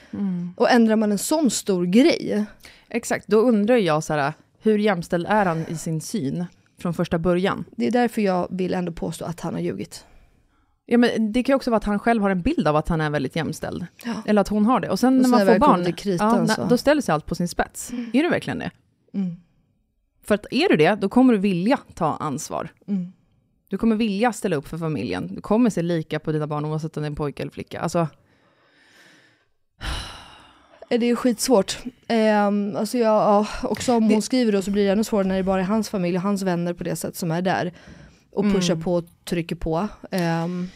Och 0.58 0.70
ändrar 0.72 0.96
man 0.96 1.12
en 1.12 1.18
sån 1.18 1.52
stor 1.52 1.86
grej, 1.86 2.46
Exakt, 2.90 3.28
då 3.28 3.38
undrar 3.40 3.76
jag 3.78 4.04
så 4.04 4.14
här, 4.14 4.34
hur 4.62 4.78
jämställd 4.78 5.26
är 5.30 5.46
han 5.46 5.66
i 5.68 5.78
sin 5.78 6.02
syn 6.02 6.46
från 6.80 6.94
första 6.94 7.20
början? 7.20 7.66
det 7.76 7.88
är 7.88 7.92
därför 7.92 8.22
jag 8.22 8.48
vill 8.52 8.74
ändå 8.74 8.92
påstå 8.92 9.26
att 9.26 9.40
han 9.40 9.54
har 9.54 9.62
ljugit. 9.62 10.06
Ja, 10.86 10.98
men 10.98 11.32
det 11.32 11.44
kan 11.44 11.54
ju 11.54 11.56
också 11.56 11.72
vara 11.72 11.78
att 11.78 11.84
han 11.84 12.00
själv 12.00 12.22
har 12.22 12.30
en 12.30 12.42
bild 12.42 12.68
av 12.68 12.76
att 12.76 12.88
han 12.88 13.02
är 13.02 13.10
väldigt 13.10 13.36
jämställd. 13.36 13.86
Ja. 14.06 14.14
Eller 14.26 14.42
att 14.42 14.48
hon 14.48 14.66
har 14.66 14.80
det. 14.80 14.90
Och 14.90 15.00
sen 15.00 15.14
Och 15.14 15.14
när 15.14 15.24
sen 15.24 15.32
man 15.32 15.40
när 15.40 15.46
får 15.46 15.52
väl 15.52 15.62
kommer 15.62 15.84
barn, 15.84 15.94
kritan 15.94 16.50
ja, 16.58 16.66
då 16.70 16.78
ställer 16.78 17.02
sig 17.02 17.14
allt 17.14 17.26
på 17.26 17.36
sin 17.36 17.48
spets. 17.48 17.92
Är 18.14 18.24
det 18.24 18.30
verkligen 18.30 18.60
det? 18.60 18.72
Mm. 19.14 19.36
För 20.24 20.36
att 20.36 20.46
är 20.52 20.70
du 20.70 20.76
det, 20.76 20.96
då 20.96 21.10
kommer 21.10 21.34
du 21.34 21.40
vilja 21.40 21.80
ta 21.94 22.16
ansvar. 22.16 22.70
Mm. 22.88 23.12
Du 23.68 23.78
kommer 23.78 23.96
vilja 23.96 24.34
ställa 24.34 24.56
upp 24.56 24.68
för 24.68 24.78
familjen. 24.78 25.36
Du 25.36 25.42
kommer 25.42 25.70
se 25.70 25.82
lika 25.82 26.20
på 26.20 26.32
dina 26.32 26.48
barn 26.48 26.66
oavsett 26.66 26.98
om 26.98 27.04
det 27.04 27.06
är 27.06 27.10
en 27.10 27.16
pojke 27.16 27.44
eller 27.44 27.52
flicka. 27.52 27.80
Alltså, 27.80 28.08
Det 31.00 31.06
är 31.10 31.16
skitsvårt. 31.16 31.78
Um, 32.10 32.76
alltså 32.76 32.98
jag, 32.98 33.08
ja, 33.16 33.48
också 33.64 33.94
om 33.96 34.10
hon 34.10 34.22
skriver 34.22 34.52
då 34.52 34.62
så 34.62 34.72
blir 34.72 34.86
det 34.86 34.92
ännu 34.92 35.04
svårare 35.04 35.28
när 35.28 35.38
det 35.38 35.44
bara 35.44 35.62
är 35.62 35.66
hans 35.66 35.90
familj 35.90 36.16
och 36.18 36.24
hans 36.24 36.42
vänner 36.42 36.74
på 36.74 36.84
det 36.84 36.96
sätt 36.96 37.16
som 37.16 37.32
är 37.32 37.42
där. 37.42 37.74
Och 38.32 38.44
pushar 38.44 38.74
Mm. 38.74 38.84
på 38.84 38.94
och 38.96 39.04
trycker 39.26 39.56
på. 39.56 39.88
Ehm, 40.12 40.68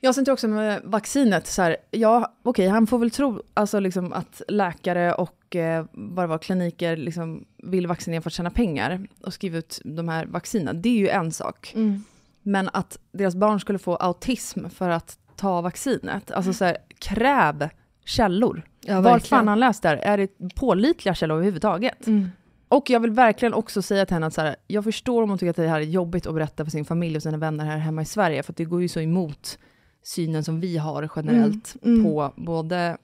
Jag 0.00 0.14
tänkte 0.14 0.32
också 0.32 0.48
med 0.48 0.80
vaccinet, 0.84 1.46
så 1.46 1.62
här, 1.62 1.76
ja 1.90 2.32
okej, 2.42 2.68
han 2.68 2.86
får 2.86 2.98
väl 2.98 3.10
tro 3.10 3.42
alltså, 3.54 3.80
liksom, 3.80 4.12
att 4.12 4.42
läkare 4.48 5.14
och 5.14 5.56
eh, 5.56 5.84
vad 5.92 6.24
det 6.24 6.28
var, 6.28 6.38
kliniker 6.38 6.96
liksom, 6.96 7.44
vill 7.62 7.86
vaccinera 7.86 8.20
för 8.22 8.30
att 8.30 8.34
tjäna 8.34 8.50
pengar 8.50 9.06
och 9.20 9.34
skriva 9.34 9.58
ut 9.58 9.80
de 9.84 10.08
här 10.08 10.26
vaccinen. 10.26 10.82
Det 10.82 10.88
är 10.88 10.98
ju 10.98 11.08
en 11.08 11.32
sak. 11.32 11.72
Mm. 11.74 12.04
Men 12.42 12.70
att 12.72 12.98
deras 13.12 13.34
barn 13.34 13.60
skulle 13.60 13.78
få 13.78 13.96
autism 13.96 14.68
för 14.68 14.88
att 14.90 15.18
ta 15.36 15.60
vaccinet, 15.60 16.30
alltså 16.30 16.52
så 16.52 16.64
här, 16.64 16.76
kräv 16.98 17.68
källor. 18.04 18.62
Ja, 18.80 19.00
Var 19.00 19.18
fan 19.18 19.48
han 19.48 19.60
läst 19.60 19.82
det 19.82 19.88
här? 19.88 19.96
Är 19.96 20.18
det 20.18 20.54
pålitliga 20.54 21.14
källor 21.14 21.34
överhuvudtaget? 21.36 22.06
Mm. 22.06 22.28
Och 22.68 22.90
jag 22.90 23.00
vill 23.00 23.10
verkligen 23.10 23.54
också 23.54 23.82
säga 23.82 24.06
till 24.06 24.14
henne 24.14 24.26
att 24.26 24.34
så 24.34 24.40
här, 24.40 24.56
jag 24.66 24.84
förstår 24.84 25.22
om 25.22 25.28
hon 25.28 25.38
tycker 25.38 25.50
att 25.50 25.56
det 25.56 25.68
här 25.68 25.80
är 25.80 25.84
jobbigt 25.84 26.26
att 26.26 26.34
berätta 26.34 26.64
för 26.64 26.70
sin 26.70 26.84
familj 26.84 27.16
och 27.16 27.22
sina 27.22 27.36
vänner 27.38 27.64
här 27.64 27.78
hemma 27.78 28.02
i 28.02 28.04
Sverige, 28.04 28.42
för 28.42 28.52
att 28.52 28.56
det 28.56 28.64
går 28.64 28.82
ju 28.82 28.88
så 28.88 29.00
emot 29.00 29.58
synen 30.02 30.44
som 30.44 30.60
vi 30.60 30.76
har 30.78 31.10
generellt 31.16 31.76
Mm, 31.82 32.00
mm. 32.00 32.04
på 32.12 32.32
både 32.36 32.96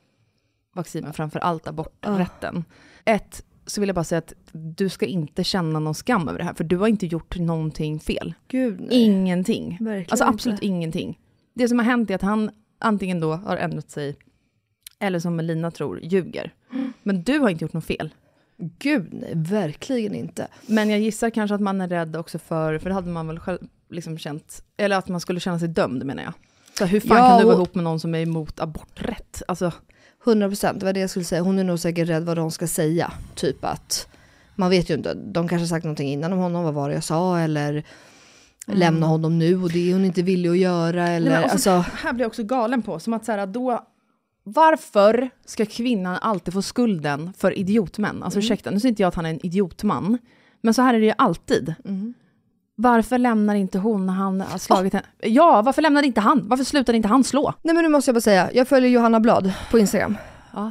vaccin, 0.74 1.04
men 1.04 1.12
framför 1.12 1.38
allt 1.38 1.68
aborträtten. 1.68 2.64
Ett, 3.04 3.44
så 3.66 3.80
vill 3.80 3.88
jag 3.88 3.94
bara 3.94 4.04
säga 4.04 4.18
att 4.18 4.32
du 4.52 4.88
ska 4.88 5.06
inte 5.06 5.44
känna 5.44 5.78
någon 5.78 5.94
skam 5.94 6.28
över 6.28 6.38
det 6.38 6.44
här, 6.44 6.54
för 6.54 6.64
du 6.64 6.76
har 6.76 6.88
inte 6.88 7.06
gjort 7.06 7.38
någonting 7.38 8.00
fel. 8.00 8.34
Gud 8.48 8.80
nej. 8.80 9.02
Ingenting. 9.04 9.78
Verkligen 9.80 10.06
Alltså 10.10 10.24
absolut 10.24 10.54
inte. 10.54 10.66
ingenting. 10.66 11.18
Det 11.54 11.68
som 11.68 11.78
har 11.78 11.86
hänt 11.86 12.10
är 12.10 12.14
att 12.14 12.22
han 12.22 12.50
antingen 12.78 13.20
då 13.20 13.32
har 13.32 13.56
ändrat 13.56 13.90
sig, 13.90 14.16
eller 15.00 15.18
som 15.18 15.36
Melina 15.36 15.70
tror, 15.70 16.00
ljuger. 16.02 16.52
Men 17.02 17.22
du 17.22 17.38
har 17.38 17.48
inte 17.50 17.64
gjort 17.64 17.72
något 17.72 17.84
fel. 17.84 18.14
Gud 18.78 19.08
nej, 19.12 19.32
verkligen 19.34 20.14
inte. 20.14 20.46
Men 20.66 20.90
jag 20.90 21.00
gissar 21.00 21.30
kanske 21.30 21.54
att 21.54 21.60
man 21.60 21.80
är 21.80 21.88
rädd 21.88 22.16
också 22.16 22.38
för, 22.38 22.78
för 22.78 22.88
det 22.88 22.94
hade 22.94 23.08
man 23.10 23.26
väl 23.26 23.38
själv 23.38 23.58
liksom 23.90 24.18
känt, 24.18 24.62
eller 24.76 24.96
att 24.96 25.08
man 25.08 25.20
skulle 25.20 25.40
känna 25.40 25.58
sig 25.58 25.68
dömd 25.68 26.04
menar 26.06 26.22
jag. 26.22 26.32
Så 26.78 26.84
hur 26.84 27.00
fan 27.00 27.16
Ja, 27.18 27.28
kan 27.28 27.38
du 27.38 27.44
vara 27.44 27.54
och- 27.54 27.58
ihop 27.60 27.74
med 27.74 27.84
någon 27.84 28.00
som 28.00 28.14
är 28.14 28.18
emot 28.22 28.60
aborträtt? 28.60 29.42
Alltså, 29.48 29.72
100 30.24 30.48
procent, 30.48 30.80
det 30.80 30.86
var 30.86 30.92
det 30.92 31.00
jag 31.00 31.10
skulle 31.10 31.24
säga. 31.24 31.42
Hon 31.42 31.58
är 31.58 31.64
nog 31.64 31.78
säkert 31.78 32.08
rädd 32.08 32.24
vad 32.24 32.36
de 32.36 32.50
ska 32.50 32.66
säga. 32.66 33.12
Typ 33.34 33.64
att, 33.64 34.08
man 34.54 34.70
vet 34.70 34.90
ju 34.90 34.94
inte, 34.94 35.14
de 35.14 35.48
kanske 35.48 35.66
sagt 35.68 35.84
någonting 35.84 36.08
innan 36.12 36.32
om 36.32 36.38
honom, 36.38 36.64
vad 36.64 36.74
var 36.74 36.88
det 36.88 36.94
jag 36.94 37.04
sa, 37.04 37.38
eller 37.38 37.84
lämna 38.66 39.06
honom 39.06 39.38
nu 39.38 39.62
och 39.62 39.70
det 39.72 39.88
är 39.90 39.92
hon 39.92 40.04
inte 40.04 40.22
villig 40.22 40.50
att 40.50 40.58
göra. 40.58 41.08
Eller, 41.08 41.30
Nej, 41.30 41.38
också- 41.44 41.52
alltså, 41.52 41.70
här 41.96 42.12
blir 42.12 42.24
jag 42.24 42.28
också 42.28 42.42
galen 42.42 42.82
på, 42.82 42.98
som 43.00 43.12
att 43.12 43.24
så 43.24 43.32
här, 43.32 43.46
då, 43.46 43.86
varför 44.52 45.30
ska 45.44 45.66
kvinnan 45.66 46.18
alltid 46.20 46.54
få 46.54 46.62
skulden 46.62 47.32
för 47.38 47.58
idiotmän? 47.58 48.22
Alltså 48.22 48.38
ursäkta, 48.38 48.70
nu 48.70 48.80
säger 48.80 48.92
inte 48.92 49.02
jag 49.02 49.08
att 49.08 49.14
han 49.14 49.26
är 49.26 49.30
en 49.30 49.46
idiotman, 49.46 50.18
men 50.60 50.74
så 50.74 50.82
här 50.82 50.94
är 50.94 51.00
det 51.00 51.06
ju 51.06 51.12
alltid. 51.18 51.74
Varför 52.74 53.18
lämnar 53.18 53.54
inte 53.54 53.78
hon 53.78 54.06
när 54.06 54.12
han 54.12 54.40
har 54.40 54.58
slagit 54.58 54.92
henne? 54.92 55.06
Ja, 55.20 55.62
varför 55.62 55.82
lämnade 55.82 56.06
inte 56.06 56.20
han? 56.20 56.48
Varför 56.48 56.64
slutade 56.64 56.96
inte 56.96 57.08
han 57.08 57.24
slå? 57.24 57.54
nej 57.62 57.74
men 57.74 57.84
nu 57.84 57.88
måste 57.88 58.08
jag 58.08 58.14
bara 58.14 58.20
säga, 58.20 58.50
jag 58.52 58.68
följer 58.68 58.90
Johanna 58.90 59.20
Blad 59.20 59.52
på 59.70 59.78
Instagram. 59.78 60.16
Ja. 60.54 60.70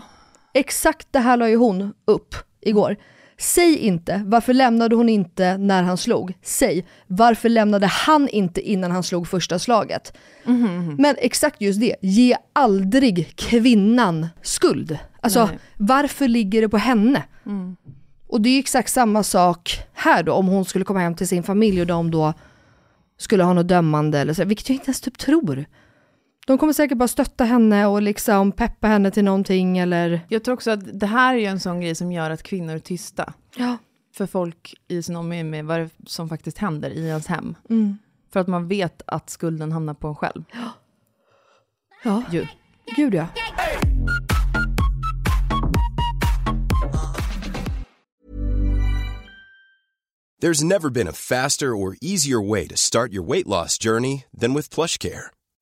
Exakt 0.53 1.07
det 1.11 1.19
här 1.19 1.37
la 1.37 1.49
ju 1.49 1.55
hon 1.55 1.93
upp 2.05 2.35
igår. 2.61 2.97
Säg 3.39 3.77
inte, 3.77 4.23
varför 4.25 4.53
lämnade 4.53 4.95
hon 4.95 5.09
inte 5.09 5.57
när 5.57 5.83
han 5.83 5.97
slog? 5.97 6.33
Säg, 6.41 6.85
varför 7.07 7.49
lämnade 7.49 7.87
han 7.87 8.29
inte 8.29 8.61
innan 8.61 8.91
han 8.91 9.03
slog 9.03 9.27
första 9.27 9.59
slaget? 9.59 10.17
Men 10.97 11.15
exakt 11.17 11.61
just 11.61 11.79
det, 11.79 11.95
ge 12.01 12.37
aldrig 12.53 13.35
kvinnan 13.35 14.27
skuld. 14.41 14.97
Alltså, 15.21 15.45
Nej. 15.45 15.59
varför 15.77 16.27
ligger 16.27 16.61
det 16.61 16.69
på 16.69 16.77
henne? 16.77 17.23
Och 18.27 18.41
det 18.41 18.49
är 18.49 18.59
exakt 18.59 18.91
samma 18.91 19.23
sak 19.23 19.79
här 19.93 20.23
då, 20.23 20.33
om 20.33 20.47
hon 20.47 20.65
skulle 20.65 20.85
komma 20.85 20.99
hem 20.99 21.15
till 21.15 21.27
sin 21.27 21.43
familj 21.43 21.81
och 21.81 21.87
de 21.87 22.11
då 22.11 22.33
skulle 23.17 23.43
ha 23.43 23.53
något 23.53 23.67
dömande 23.67 24.19
eller 24.19 24.33
så, 24.33 24.45
vilket 24.45 24.69
jag 24.69 24.75
inte 24.75 24.85
ens 24.85 25.01
typ 25.01 25.17
tror. 25.17 25.65
De 26.47 26.57
kommer 26.57 26.73
säkert 26.73 26.97
bara 26.97 27.07
stötta 27.07 27.43
henne 27.43 27.85
och 27.85 28.01
liksom 28.01 28.51
peppa 28.51 28.87
henne 28.87 29.11
till 29.11 29.23
någonting 29.23 29.77
eller... 29.77 30.21
Jag 30.29 30.43
tror 30.43 30.53
också 30.53 30.71
att 30.71 30.99
det 30.99 31.05
här 31.05 31.33
är 31.33 31.37
ju 31.37 31.45
en 31.45 31.59
sån 31.59 31.81
grej 31.81 31.95
som 31.95 32.11
gör 32.11 32.29
att 32.29 32.43
kvinnor 32.43 32.75
är 32.75 32.79
tysta. 32.79 33.33
Ja. 33.55 33.77
För 34.13 34.25
folk 34.25 34.75
i 34.87 35.03
sin 35.03 35.15
omgivning 35.15 35.49
med 35.49 35.65
vad 35.65 35.79
det 35.79 35.89
som 36.05 36.29
faktiskt 36.29 36.57
händer 36.57 36.89
i 36.89 37.07
ens 37.07 37.27
hem. 37.27 37.55
Mm. 37.69 37.97
För 38.33 38.39
att 38.39 38.47
man 38.47 38.67
vet 38.67 39.01
att 39.07 39.29
skulden 39.29 39.71
hamnar 39.71 39.93
på 39.93 40.07
en 40.07 40.15
själv. 40.15 40.43
Ja, 42.03 42.23
Ju. 42.31 42.47
gud 42.95 43.13
ja. 43.13 43.27
There's 50.41 50.63
never 50.63 50.89
been 50.89 51.07
a 51.07 51.13
faster 51.13 51.67
or 51.67 51.97
easier 52.01 52.49
way 52.49 52.67
to 52.67 52.75
start 52.75 53.11
your 53.11 53.27
weight 53.27 53.47
loss 53.47 53.77
journey 53.77 54.23
than 54.41 54.53
with 54.53 54.75
PlushCare. 54.75 55.36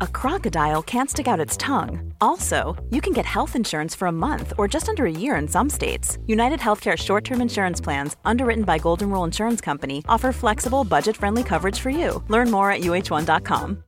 a 0.00 0.06
crocodile 0.06 0.82
can't 0.82 1.10
stick 1.10 1.28
out 1.28 1.40
its 1.40 1.56
tongue. 1.56 2.12
Also, 2.20 2.74
you 2.90 3.00
can 3.00 3.12
get 3.12 3.24
health 3.24 3.56
insurance 3.56 3.94
for 3.94 4.08
a 4.08 4.12
month 4.12 4.52
or 4.58 4.68
just 4.68 4.88
under 4.88 5.06
a 5.06 5.10
year 5.10 5.36
in 5.36 5.48
some 5.48 5.70
states. 5.70 6.18
United 6.26 6.60
Healthcare 6.60 6.96
short 6.96 7.24
term 7.24 7.40
insurance 7.40 7.80
plans, 7.80 8.16
underwritten 8.24 8.64
by 8.64 8.78
Golden 8.78 9.10
Rule 9.10 9.24
Insurance 9.24 9.60
Company, 9.60 10.02
offer 10.08 10.32
flexible, 10.32 10.84
budget 10.84 11.16
friendly 11.16 11.42
coverage 11.42 11.80
for 11.80 11.90
you. 11.90 12.22
Learn 12.28 12.50
more 12.50 12.70
at 12.70 12.80
uh1.com. 12.80 13.82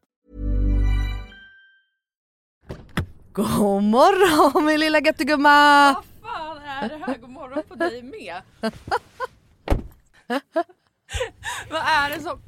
God 3.32 3.82
morgon 3.84 4.66
min 4.66 4.80
lilla 4.80 5.00
göttegumma! 5.00 5.94
fan 6.22 6.58
är 6.58 6.88
det 6.88 6.96
här? 7.06 7.18
God 7.18 7.30
morgon 7.30 7.62
på 7.68 7.74
dig 7.74 8.02
med. 8.02 8.42
vad, 11.70 11.82
är 11.82 12.10
det 12.10 12.20
som, 12.20 12.38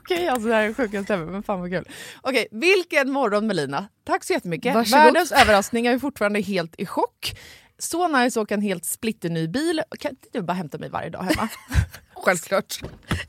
Okej, 0.00 0.28
alltså 0.28 0.48
det 0.48 0.54
här 0.54 0.62
är 0.62 0.74
sjukaste 0.74 1.14
ever, 1.14 1.26
men 1.26 1.42
fan 1.42 1.60
vad 1.60 1.70
kul. 1.70 1.88
Okej, 2.20 2.48
vilken 2.50 3.12
morgon 3.12 3.46
Melina. 3.46 3.88
Tack 4.04 4.24
så 4.24 4.32
jättemycket. 4.32 4.74
Varsågod. 4.74 5.04
Världens 5.04 5.32
överraskning, 5.32 5.84
jag 5.84 5.94
är 5.94 5.98
fortfarande 5.98 6.40
helt 6.40 6.74
i 6.78 6.86
chock. 6.86 7.38
Så 7.78 8.08
nice 8.08 8.40
att 8.40 8.44
åka 8.44 8.54
en 8.54 8.62
helt 8.62 8.84
splitterny 8.84 9.48
bil. 9.48 9.82
Kan 9.98 10.10
inte 10.10 10.28
du 10.32 10.42
bara 10.42 10.52
hämta 10.52 10.78
mig 10.78 10.88
varje 10.90 11.10
dag 11.10 11.22
hemma? 11.22 11.48
Självklart. 12.14 12.80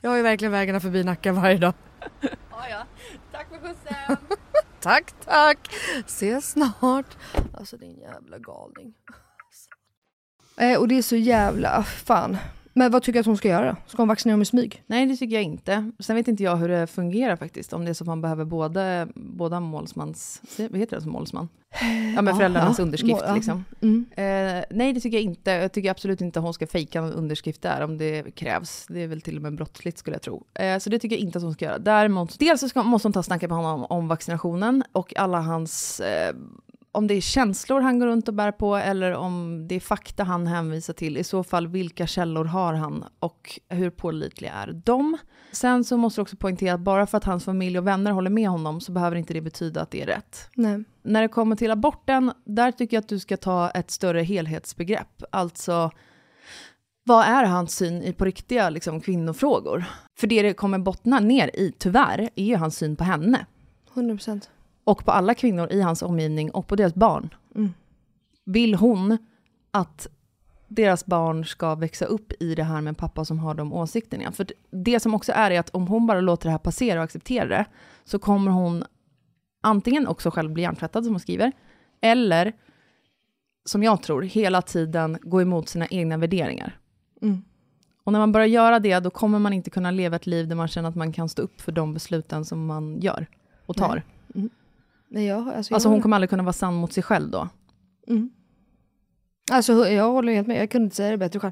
Jag 0.01 0.09
har 0.09 0.17
ju 0.17 0.23
verkligen 0.23 0.51
vägarna 0.51 0.79
förbi 0.79 1.03
Nacka 1.03 1.33
varje 1.33 1.57
dag. 1.57 1.73
ja, 2.51 2.69
ja. 2.69 2.85
Tack 3.31 3.47
för 3.49 3.57
skjutsen. 3.57 4.17
Tack 4.81 5.13
tack! 5.25 5.57
Ses 6.05 6.51
snart. 6.51 7.17
Alltså 7.53 7.77
din 7.77 7.99
jävla 7.99 8.37
galning. 8.37 8.93
Eh, 10.57 10.79
och 10.79 10.87
det 10.87 10.97
är 10.97 11.01
så 11.01 11.15
jävla, 11.15 11.83
fan. 11.83 12.37
Men 12.73 12.91
vad 12.91 13.03
tycker 13.03 13.13
du 13.13 13.19
att 13.19 13.25
hon 13.25 13.37
ska 13.37 13.47
göra? 13.47 13.77
Ska 13.87 14.01
hon 14.01 14.07
vaccinera 14.07 14.35
om 14.35 14.41
i 14.41 14.45
smyg? 14.45 14.83
Nej, 14.87 15.05
det 15.05 15.15
tycker 15.15 15.35
jag 15.35 15.43
inte. 15.43 15.91
Sen 15.99 16.15
vet 16.15 16.27
inte 16.27 16.43
jag 16.43 16.55
hur 16.55 16.69
det 16.69 16.87
fungerar 16.87 17.35
faktiskt. 17.35 17.73
Om 17.73 17.85
det 17.85 17.91
är 17.91 17.93
så 17.93 18.03
att 18.03 18.07
man 18.07 18.21
behöver 18.21 18.45
både, 18.45 19.07
båda 19.15 19.59
målsmans... 19.59 20.41
Vad 20.57 20.79
heter 20.79 20.95
det 20.95 21.01
som 21.01 21.11
målsman? 21.11 21.49
Ja, 22.15 22.21
med 22.21 22.35
föräldrarnas 22.37 22.79
Ja, 22.79 22.83
underskrift 22.83 23.21
ja. 23.27 23.35
liksom. 23.35 23.65
Mm. 23.81 24.05
Eh, 24.11 24.63
nej, 24.69 24.93
det 24.93 24.99
tycker 24.99 25.17
jag 25.17 25.23
inte. 25.23 25.51
Jag 25.51 25.71
tycker 25.71 25.91
absolut 25.91 26.21
inte 26.21 26.39
att 26.39 26.43
hon 26.43 26.53
ska 26.53 26.67
fejka 26.67 26.99
en 26.99 27.13
underskrift 27.13 27.61
där 27.61 27.81
om 27.81 27.97
det 27.97 28.35
krävs. 28.35 28.85
Det 28.89 29.03
är 29.03 29.07
väl 29.07 29.21
till 29.21 29.35
och 29.35 29.41
med 29.41 29.55
brottsligt 29.55 29.97
skulle 29.97 30.15
jag 30.15 30.21
tro. 30.21 30.43
Eh, 30.53 30.77
så 30.79 30.89
det 30.89 30.99
tycker 30.99 31.15
jag 31.15 31.21
inte 31.21 31.37
att 31.37 31.43
hon 31.43 31.53
ska 31.53 31.65
göra. 31.65 31.77
Däremot, 31.77 32.39
dels 32.39 32.61
så 32.61 32.69
ska, 32.69 32.83
måste 32.83 33.05
hon 33.05 33.13
ta 33.13 33.19
och 33.19 33.25
snacka 33.25 33.47
med 33.47 33.57
honom 33.57 33.85
om 33.85 34.07
vaccinationen 34.07 34.83
och 34.91 35.17
alla 35.17 35.41
hans 35.41 35.99
eh, 35.99 36.35
om 36.91 37.07
det 37.07 37.13
är 37.13 37.21
känslor 37.21 37.81
han 37.81 37.99
går 37.99 38.07
runt 38.07 38.27
och 38.27 38.33
bär 38.33 38.51
på 38.51 38.75
eller 38.75 39.11
om 39.11 39.65
det 39.67 39.75
är 39.75 39.79
fakta 39.79 40.23
han 40.23 40.47
hänvisar 40.47 40.93
till. 40.93 41.17
I 41.17 41.23
så 41.23 41.43
fall, 41.43 41.67
vilka 41.67 42.07
källor 42.07 42.45
har 42.45 42.73
han 42.73 43.05
och 43.19 43.59
hur 43.69 43.89
pålitliga 43.89 44.53
är 44.53 44.81
de? 44.85 45.17
Sen 45.51 45.83
så 45.83 45.97
måste 45.97 46.19
du 46.19 46.21
också 46.21 46.35
poängtera 46.35 46.73
att 46.73 46.79
bara 46.79 47.07
för 47.07 47.17
att 47.17 47.23
hans 47.23 47.45
familj 47.45 47.77
och 47.77 47.87
vänner 47.87 48.11
håller 48.11 48.29
med 48.29 48.49
honom 48.49 48.81
så 48.81 48.91
behöver 48.91 49.15
inte 49.15 49.33
det 49.33 49.41
betyda 49.41 49.81
att 49.81 49.91
det 49.91 50.01
är 50.01 50.05
rätt. 50.05 50.49
Nej. 50.55 50.83
När 51.03 51.21
det 51.21 51.27
kommer 51.27 51.55
till 51.55 51.71
aborten, 51.71 52.31
där 52.45 52.71
tycker 52.71 52.97
jag 52.97 53.01
att 53.01 53.09
du 53.09 53.19
ska 53.19 53.37
ta 53.37 53.69
ett 53.69 53.91
större 53.91 54.21
helhetsbegrepp. 54.21 55.23
Alltså, 55.31 55.91
vad 57.03 57.25
är 57.25 57.43
hans 57.43 57.75
syn 57.75 58.03
i 58.03 58.13
på 58.13 58.25
riktiga 58.25 58.69
liksom, 58.69 59.01
kvinnofrågor? 59.01 59.85
För 60.19 60.27
det 60.27 60.41
det 60.41 60.53
kommer 60.53 60.79
bottna 60.79 61.19
ner 61.19 61.51
i, 61.53 61.73
tyvärr, 61.77 62.29
är 62.35 62.43
ju 62.43 62.55
hans 62.55 62.77
syn 62.77 62.95
på 62.95 63.03
henne. 63.03 63.45
100 63.93 64.15
procent. 64.15 64.49
Och 64.83 65.05
på 65.05 65.11
alla 65.11 65.33
kvinnor 65.33 65.71
i 65.71 65.81
hans 65.81 66.01
omgivning 66.01 66.51
och 66.51 66.67
på 66.67 66.75
deras 66.75 66.95
barn. 66.95 67.33
Mm. 67.55 67.73
Vill 68.45 68.75
hon 68.75 69.17
att 69.71 70.07
deras 70.67 71.05
barn 71.05 71.45
ska 71.45 71.75
växa 71.75 72.05
upp 72.05 72.33
i 72.39 72.55
det 72.55 72.63
här 72.63 72.81
med 72.81 72.91
en 72.91 72.95
pappa 72.95 73.25
som 73.25 73.39
har 73.39 73.53
de 73.53 73.73
åsikterna? 73.73 74.31
För 74.31 74.47
det 74.71 74.99
som 74.99 75.13
också 75.13 75.31
är, 75.31 75.51
är 75.51 75.59
att 75.59 75.69
om 75.69 75.87
hon 75.87 76.07
bara 76.07 76.21
låter 76.21 76.45
det 76.45 76.51
här 76.51 76.57
passera 76.57 76.99
och 76.99 77.03
accepterar 77.03 77.49
det, 77.49 77.65
så 78.03 78.19
kommer 78.19 78.51
hon 78.51 78.83
antingen 79.61 80.07
också 80.07 80.31
själv 80.31 80.51
bli 80.51 80.63
hjärntvättad, 80.63 81.03
som 81.03 81.13
hon 81.13 81.19
skriver, 81.19 81.51
eller, 82.01 82.53
som 83.65 83.83
jag 83.83 84.03
tror, 84.03 84.21
hela 84.21 84.61
tiden 84.61 85.17
gå 85.21 85.41
emot 85.41 85.69
sina 85.69 85.87
egna 85.87 86.17
värderingar. 86.17 86.79
Mm. 87.21 87.41
Och 88.03 88.11
när 88.11 88.19
man 88.19 88.31
börjar 88.31 88.47
göra 88.47 88.79
det, 88.79 88.99
då 88.99 89.09
kommer 89.09 89.39
man 89.39 89.53
inte 89.53 89.69
kunna 89.69 89.91
leva 89.91 90.15
ett 90.15 90.27
liv 90.27 90.47
där 90.47 90.55
man 90.55 90.67
känner 90.67 90.89
att 90.89 90.95
man 90.95 91.13
kan 91.13 91.29
stå 91.29 91.41
upp 91.41 91.61
för 91.61 91.71
de 91.71 91.93
besluten 91.93 92.45
som 92.45 92.65
man 92.65 92.99
gör 93.01 93.27
och 93.65 93.77
tar. 93.77 93.95
Nej. 93.95 94.03
Nej, 95.11 95.25
jag, 95.25 95.37
alltså, 95.37 95.71
jag, 95.71 95.75
Alltså 95.75 95.89
hon 95.89 96.01
kommer 96.01 96.15
aldrig 96.15 96.29
kunna 96.29 96.43
vara 96.43 96.53
sann 96.53 96.73
mot 96.73 96.93
sig 96.93 97.03
själv 97.03 97.31
då. 97.31 97.49
Mm. 98.07 98.29
Alltså 99.51 99.87
jag 99.87 100.11
håller 100.11 100.33
helt 100.33 100.47
med, 100.47 100.61
jag 100.61 100.69
kunde 100.69 100.83
inte 100.83 100.95
säga 100.95 101.11
det 101.11 101.17
bättre 101.17 101.39
själv. 101.39 101.51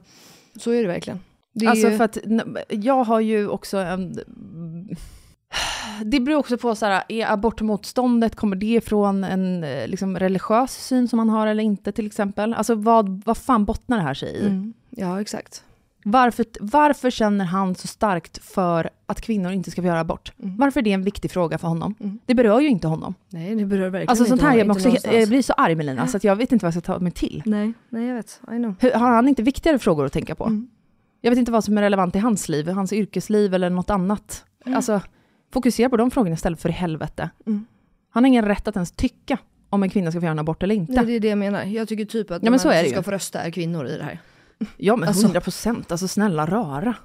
Så 0.55 0.71
är 0.71 0.81
det 0.81 0.87
verkligen. 0.87 1.19
Det 1.53 1.65
är 1.65 1.69
Alltså 1.69 1.89
ju, 1.89 1.97
för 1.97 2.03
att 2.03 2.17
jag 2.69 3.03
har 3.03 3.19
ju 3.19 3.47
också 3.47 3.77
en... 3.77 4.19
Det 6.05 6.19
beror 6.19 6.37
också 6.37 6.57
på 6.57 6.75
så 6.75 6.85
här, 6.85 7.03
är 7.09 7.31
abortmotståndet, 7.31 8.35
kommer 8.35 8.55
det 8.55 8.65
ifrån 8.65 9.23
en 9.23 9.63
eh, 9.63 9.87
liksom, 9.87 10.19
religiös 10.19 10.85
syn 10.85 11.07
som 11.07 11.17
man 11.17 11.29
har 11.29 11.47
eller 11.47 11.63
inte 11.63 11.91
till 11.91 12.07
exempel? 12.07 12.53
Alltså 12.53 12.75
vad, 12.75 13.23
vad 13.25 13.37
fan 13.37 13.65
bottnar 13.65 13.97
det 13.97 14.03
här 14.03 14.13
sig 14.13 14.35
i? 14.35 14.45
mm, 14.45 14.73
ja, 14.89 15.21
exakt. 15.21 15.63
Varför, 16.03 16.45
varför 16.59 17.09
känner 17.09 17.45
han 17.45 17.75
så 17.75 17.87
starkt 17.87 18.43
för 18.43 18.89
att 19.05 19.21
kvinnor 19.21 19.51
inte 19.51 19.71
ska 19.71 19.81
få 19.81 19.87
göra 19.87 19.99
abort? 19.99 20.33
Mm. 20.39 20.57
Varför 20.57 20.79
är 20.79 20.83
det 20.83 20.91
en 20.91 21.03
viktig 21.03 21.31
fråga 21.31 21.57
för 21.57 21.67
honom? 21.67 21.95
Mm. 21.99 22.19
Det 22.25 22.35
berör 22.35 22.59
ju 22.59 22.67
inte 22.67 22.87
honom. 22.87 23.13
Nej, 23.29 23.55
det 23.55 23.65
berör 23.65 23.89
verkligen 23.89 24.09
Alltså 24.09 24.25
sånt 24.25 24.41
här 24.41 24.49
honom, 24.49 24.61
inte 24.61 24.71
också, 24.71 24.87
någonstans. 24.87 25.15
jag 25.15 25.29
blir 25.29 25.41
så 25.41 25.53
arg 25.53 25.75
Melina, 25.75 26.07
så 26.07 26.17
att 26.17 26.23
jag 26.23 26.35
vet 26.35 26.51
inte 26.51 26.65
vad 26.65 26.75
jag 26.75 26.83
ska 26.83 26.93
ta 26.93 26.99
mig 26.99 27.11
till. 27.11 27.43
Nej, 27.45 27.73
nej 27.89 28.07
jag 28.07 28.15
vet. 28.15 28.41
I 28.43 28.55
know. 28.55 28.75
Hur, 28.79 28.91
har 28.91 29.11
han 29.11 29.27
inte 29.27 29.43
viktigare 29.43 29.79
frågor 29.79 30.05
att 30.05 30.13
tänka 30.13 30.35
på? 30.35 30.43
Mm. 30.43 30.67
Jag 31.21 31.31
vet 31.31 31.39
inte 31.39 31.51
vad 31.51 31.63
som 31.63 31.77
är 31.77 31.81
relevant 31.81 32.15
i 32.15 32.19
hans 32.19 32.49
liv, 32.49 32.69
hans 32.69 32.93
yrkesliv 32.93 33.53
eller 33.53 33.69
något 33.69 33.89
annat. 33.89 34.45
Alltså, 34.65 35.01
fokusera 35.53 35.89
på 35.89 35.97
de 35.97 36.11
frågorna 36.11 36.33
istället 36.33 36.61
för 36.61 36.69
i 36.69 36.71
helvete. 36.71 37.29
Mm. 37.45 37.65
Han 38.09 38.23
har 38.23 38.27
ingen 38.27 38.45
rätt 38.45 38.67
att 38.67 38.75
ens 38.75 38.91
tycka 38.91 39.37
om 39.69 39.83
en 39.83 39.89
kvinna 39.89 40.11
ska 40.11 40.19
få 40.19 40.25
göra 40.25 40.31
en 40.31 40.39
abort 40.39 40.63
eller 40.63 40.75
inte. 40.75 40.93
Nej, 40.93 41.05
det 41.05 41.13
är 41.13 41.19
det 41.19 41.27
jag 41.27 41.37
menar. 41.37 41.63
Jag 41.63 41.87
tycker 41.87 42.05
typ 42.05 42.31
att 42.31 42.35
Ja, 42.35 42.45
de 42.45 42.49
men 42.49 42.59
så 42.59 42.69
är 42.69 42.83
som 42.83 42.91
ska 42.91 43.03
få 43.03 43.11
rösta 43.11 43.41
är 43.41 43.51
kvinnor 43.51 43.87
i 43.87 43.97
det 43.97 44.03
här. 44.03 44.19
Ja 44.77 44.95
men 44.95 45.09
alltså- 45.09 45.23
100 45.23 45.41
procent, 45.41 45.91
alltså 45.91 46.07
snälla 46.07 46.45
rara. 46.45 46.95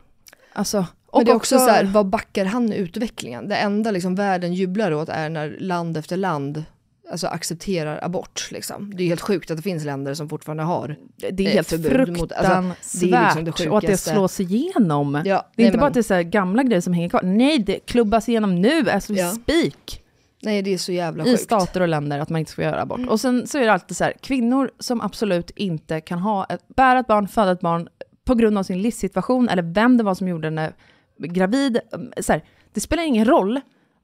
Alltså, 0.52 0.86
och 1.06 1.18
Men 1.20 1.24
det 1.26 1.32
är 1.32 1.36
också, 1.36 1.58
så 1.58 1.68
här, 1.68 1.84
vad 1.84 2.06
backar 2.06 2.44
han 2.44 2.72
utvecklingen? 2.72 3.48
Det 3.48 3.56
enda 3.56 3.90
liksom 3.90 4.14
världen 4.14 4.54
jublar 4.54 4.92
åt 4.92 5.08
är 5.08 5.28
när 5.28 5.56
land 5.60 5.96
efter 5.96 6.16
land 6.16 6.64
alltså, 7.10 7.26
accepterar 7.26 7.98
abort. 8.02 8.48
Liksom. 8.50 8.92
Det 8.96 9.02
är 9.02 9.08
helt 9.08 9.20
sjukt 9.20 9.50
att 9.50 9.56
det 9.56 9.62
finns 9.62 9.84
länder 9.84 10.14
som 10.14 10.28
fortfarande 10.28 10.62
har. 10.62 10.96
det 11.16 11.44
är 11.44 11.48
eh, 11.48 11.52
helt 11.54 11.68
förbud 11.68 12.08
mot- 12.18 12.32
alltså, 12.32 12.52
fruktansvärt 12.54 13.10
det 13.10 13.16
är 13.16 13.22
liksom 13.24 13.44
det 13.44 13.70
och 13.70 13.78
att 13.78 13.86
det 13.86 13.96
slås 13.96 14.40
igenom. 14.40 15.14
Ja, 15.14 15.22
det 15.22 15.30
är 15.30 15.42
nej, 15.56 15.66
inte 15.66 15.78
bara 15.78 15.80
men- 15.82 15.88
att 15.88 15.94
det 15.94 16.00
är 16.10 16.24
så 16.24 16.30
gamla 16.30 16.62
grejer 16.62 16.80
som 16.80 16.92
hänger 16.92 17.08
kvar. 17.08 17.22
Nej, 17.22 17.58
det 17.58 17.78
klubbas 17.78 18.28
igenom 18.28 18.54
nu 18.60 18.90
as 18.90 19.10
we 19.10 19.14
Ja. 19.18 19.30
speak. 19.30 20.00
Nej, 20.44 20.62
det 20.62 20.74
är 20.74 20.78
så 20.78 20.92
jävla 20.92 21.24
i 21.24 21.30
sjukt. 21.30 21.42
stater 21.42 21.80
och 21.80 21.88
länder 21.88 22.18
att 22.18 22.28
man 22.28 22.38
inte 22.38 22.50
ska 22.52 22.62
göra 22.62 22.82
abort. 22.82 23.08
Och 23.08 23.20
sen 23.20 23.46
så 23.46 23.58
är 23.58 23.62
det 23.62 23.72
alltid 23.72 23.96
så 23.96 24.04
här, 24.04 24.12
kvinnor 24.20 24.70
som 24.78 25.00
absolut 25.00 25.50
inte 25.50 26.00
kan 26.00 26.18
ha 26.18 26.44
ett, 26.44 26.68
bära 26.76 26.98
ett 26.98 27.06
barn, 27.06 27.28
föda 27.28 27.52
ett 27.52 27.60
barn 27.60 27.88
på 28.24 28.34
grund 28.34 28.58
av 28.58 28.62
sin 28.62 28.82
livssituation 28.82 29.48
eller 29.48 29.62
vem 29.62 29.96
det 29.96 30.04
var 30.04 30.14
som 30.14 30.28
gjorde 30.28 30.46
henne 30.46 30.72
gravid. 31.18 31.78
Så 32.20 32.32
här, 32.32 32.44
det 32.72 32.80
spelar 32.80 33.02
ingen 33.02 33.24
roll 33.24 33.60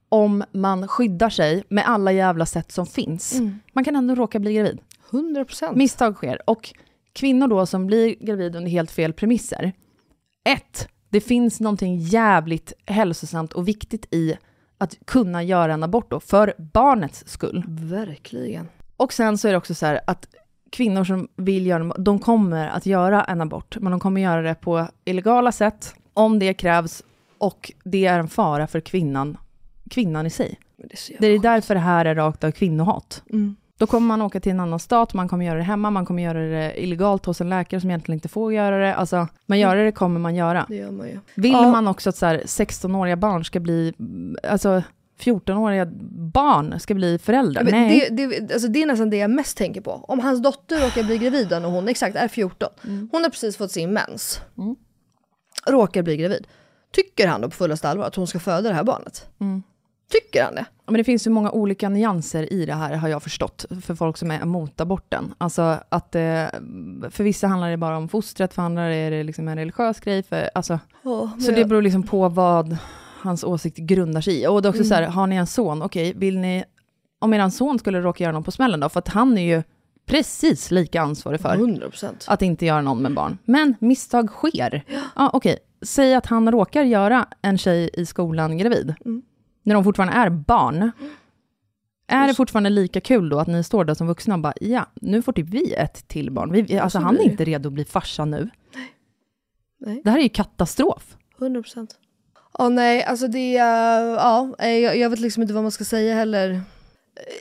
om 0.09 0.43
man 0.51 0.87
skyddar 0.87 1.29
sig 1.29 1.63
med 1.69 1.87
alla 1.87 2.11
jävla 2.11 2.45
sätt 2.45 2.71
som 2.71 2.85
finns. 2.85 3.39
Mm. 3.39 3.59
Man 3.73 3.83
kan 3.83 3.95
ändå 3.95 4.15
råka 4.15 4.39
bli 4.39 4.53
gravid. 4.53 4.79
100 5.11 5.45
procent. 5.45 5.77
Misstag 5.77 6.15
sker. 6.15 6.49
Och 6.49 6.73
kvinnor 7.13 7.47
då 7.47 7.65
som 7.65 7.87
blir 7.87 8.15
gravid 8.25 8.55
under 8.55 8.71
helt 8.71 8.91
fel 8.91 9.13
premisser. 9.13 9.73
Ett, 10.49 10.87
det 11.09 11.21
finns 11.21 11.59
någonting 11.59 11.97
jävligt 11.97 12.73
hälsosamt 12.85 13.53
och 13.53 13.67
viktigt 13.67 14.13
i 14.13 14.37
att 14.81 14.97
kunna 15.05 15.43
göra 15.43 15.73
en 15.73 15.83
abort 15.83 16.09
då, 16.09 16.19
för 16.19 16.53
barnets 16.57 17.23
skull. 17.27 17.63
Verkligen. 17.67 18.67
Och 18.97 19.13
sen 19.13 19.37
så 19.37 19.47
är 19.47 19.51
det 19.51 19.57
också 19.57 19.75
så 19.75 19.85
här 19.85 19.99
att 20.07 20.27
kvinnor 20.69 21.03
som 21.03 21.27
vill 21.35 21.65
göra 21.65 21.83
de 21.83 22.19
kommer 22.19 22.67
att 22.67 22.85
göra 22.85 23.23
en 23.23 23.41
abort, 23.41 23.77
men 23.79 23.91
de 23.91 23.99
kommer 23.99 24.21
göra 24.21 24.41
det 24.41 24.55
på 24.55 24.87
illegala 25.05 25.51
sätt, 25.51 25.95
om 26.13 26.39
det 26.39 26.53
krävs, 26.53 27.03
och 27.37 27.71
det 27.83 28.05
är 28.05 28.19
en 28.19 28.27
fara 28.27 28.67
för 28.67 28.79
kvinnan, 28.79 29.37
kvinnan 29.89 30.25
i 30.25 30.29
sig. 30.29 30.59
Det 30.77 30.83
är, 30.83 31.21
Det 31.21 31.27
är 31.27 31.39
därför 31.39 31.73
det 31.73 31.81
här 31.81 32.05
är 32.05 32.15
rakt 32.15 32.43
av 32.43 32.51
kvinnohat. 32.51 33.23
Mm. 33.29 33.55
Då 33.81 33.87
kommer 33.87 34.07
man 34.07 34.21
åka 34.21 34.39
till 34.39 34.51
en 34.51 34.59
annan 34.59 34.79
stat, 34.79 35.13
man 35.13 35.27
kommer 35.27 35.45
göra 35.45 35.57
det 35.57 35.63
hemma, 35.63 35.89
man 35.89 36.05
kommer 36.05 36.23
göra 36.23 36.39
det 36.39 36.83
illegalt 36.83 37.25
hos 37.25 37.41
en 37.41 37.49
läkare 37.49 37.81
som 37.81 37.89
egentligen 37.89 38.17
inte 38.17 38.27
får 38.29 38.53
göra 38.53 38.77
det. 38.77 38.95
Alltså, 38.95 39.27
men 39.45 39.59
göra 39.59 39.83
det 39.83 39.91
kommer 39.91 40.19
man 40.19 40.35
göra. 40.35 40.65
Det 40.69 40.75
gör 40.75 40.91
man 40.91 41.07
ju. 41.07 41.19
Vill 41.35 41.51
Ja. 41.51 41.71
man 41.71 41.87
också 41.87 42.09
att 42.09 42.15
så 42.15 42.25
här, 42.25 42.41
16-åriga 42.45 43.15
barn 43.15 43.45
ska 43.45 43.59
bli, 43.59 43.93
alltså 44.49 44.83
14-åriga 45.19 45.85
barn 46.33 46.79
ska 46.79 46.93
bli 46.93 47.17
föräldrar? 47.19 47.63
Men 47.63 47.73
Nej. 47.73 48.07
det, 48.11 48.27
det, 48.27 48.53
alltså 48.53 48.67
det 48.67 48.81
är 48.81 48.85
nästan 48.87 49.09
det 49.09 49.17
jag 49.17 49.31
mest 49.31 49.57
tänker 49.57 49.81
på. 49.81 49.91
Om 49.91 50.19
hans 50.19 50.41
dotter 50.41 50.79
råkar 50.85 51.03
bli 51.03 51.17
gravid 51.17 51.47
när 51.51 51.61
hon 51.69 51.87
exakt 51.87 52.15
är 52.15 52.27
14. 52.27 52.69
Hon 53.11 53.23
har 53.23 53.29
precis 53.29 53.57
fått 53.57 53.71
sin 53.71 53.93
mens. 53.93 54.41
Mm. 54.57 54.75
Råkar 55.67 56.03
bli 56.03 56.17
gravid. 56.17 56.47
Tycker 56.93 57.27
han 57.27 57.41
då 57.41 57.49
på 57.49 57.55
fullaste 57.55 57.89
allvar 57.89 58.05
att 58.05 58.15
hon 58.15 58.27
ska 58.27 58.39
föda 58.39 58.69
det 58.69 58.75
här 58.75 58.83
barnet? 58.83 59.29
Mm. 59.39 59.63
Tycker 60.11 60.43
han 60.43 60.55
det? 60.55 60.65
Men 60.85 60.93
det 60.97 61.03
finns 61.03 61.27
ju 61.27 61.31
många 61.31 61.51
olika 61.51 61.89
nyanser 61.89 62.53
i 62.53 62.65
det 62.65 62.73
här, 62.73 62.95
har 62.95 63.07
jag 63.09 63.23
förstått, 63.23 63.65
för 63.81 63.95
folk 63.95 64.17
som 64.17 64.31
är 64.31 64.41
emot 64.41 64.81
aborten. 64.81 65.33
Alltså 65.37 65.77
att 65.89 66.15
eh, 66.15 66.21
för 67.09 67.23
vissa 67.23 67.47
handlar 67.47 67.69
det 67.69 67.77
bara 67.77 67.97
om 67.97 68.09
fostret, 68.09 68.53
för 68.53 68.61
andra 68.61 68.95
är 68.95 69.11
det 69.11 69.23
liksom 69.23 69.47
en 69.47 69.57
religiös 69.57 69.99
grej. 69.99 70.23
För, 70.23 70.49
alltså, 70.55 70.79
så 71.39 71.51
det 71.51 71.65
beror 71.65 71.81
liksom 71.81 72.03
på 72.03 72.29
vad 72.29 72.77
hans 73.21 73.43
åsikt 73.43 73.77
grundar 73.77 74.21
sig 74.21 74.41
i. 74.41 74.47
Och 74.47 74.61
det 74.61 74.67
är 74.67 74.69
också 74.69 74.83
så 74.83 74.93
här, 74.93 75.03
har 75.03 75.27
ni 75.27 75.35
en 75.35 75.47
son, 75.47 75.81
okej, 75.81 76.13
vill 76.15 76.39
ni, 76.39 76.63
om 77.19 77.33
er 77.33 77.49
son 77.49 77.79
skulle 77.79 78.01
råka 78.01 78.23
göra 78.23 78.33
någon 78.33 78.43
på 78.43 78.51
smällen 78.51 78.79
då, 78.79 78.89
för 78.89 78.99
att 78.99 79.07
han 79.07 79.37
är 79.37 79.55
ju 79.55 79.63
precis 80.05 80.71
lika 80.71 81.01
ansvarig 81.01 81.41
för 81.41 81.53
100 81.55 81.89
procent. 81.89 82.25
att 82.27 82.41
inte 82.41 82.65
göra 82.65 82.81
någon 82.81 83.01
med 83.01 83.13
barn. 83.13 83.37
Men 83.45 83.75
misstag 83.79 84.29
sker. 84.29 84.83
Ja, 85.15 85.29
okej, 85.33 85.57
säg 85.81 86.15
att 86.15 86.25
han 86.25 86.51
råkar 86.51 86.83
göra 86.83 87.25
en 87.41 87.57
tjej 87.57 87.89
i 87.93 88.05
skolan 88.05 88.57
gravid, 88.57 88.93
Mm. 89.05 89.21
När 89.63 89.75
de 89.75 89.83
fortfarande 89.83 90.13
är 90.13 90.29
barn. 90.29 90.91
Är 92.07 92.27
det 92.27 92.33
fortfarande 92.33 92.69
lika 92.69 93.01
kul 93.01 93.29
då 93.29 93.39
att 93.39 93.47
ni 93.47 93.63
står 93.63 93.85
där 93.85 93.93
som 93.93 94.07
vuxna 94.07 94.33
och 94.35 94.39
bara, 94.41 94.53
ja, 94.61 94.85
nu 95.01 95.21
får 95.21 95.33
typ 95.33 95.49
vi 95.49 95.73
ett 95.73 96.07
till 96.07 96.31
barn. 96.31 96.51
Vi, 96.51 96.79
alltså 96.79 96.99
så 96.99 97.05
han 97.05 97.17
är 97.17 97.23
inte 97.23 97.45
redo 97.45 97.69
att 97.69 97.73
bli 97.73 97.85
farsa 97.85 98.25
nu. 98.25 98.49
Nej. 99.79 100.01
Det 100.03 100.09
här 100.09 100.17
är 100.17 100.23
ju 100.23 100.29
katastrof. 100.29 101.17
100 101.39 101.61
procent. 101.61 101.95
Ja 102.57 102.69
nej, 102.69 103.03
alltså 103.03 103.27
det, 103.27 103.51
ja, 103.51 104.55
eh, 104.59 104.69
jag, 104.69 104.97
jag 104.97 105.09
vet 105.09 105.19
liksom 105.19 105.41
inte 105.41 105.53
vad 105.53 105.63
man 105.63 105.71
ska 105.71 105.83
säga 105.85 106.15
heller. 106.15 106.49
Eh, 106.51 106.61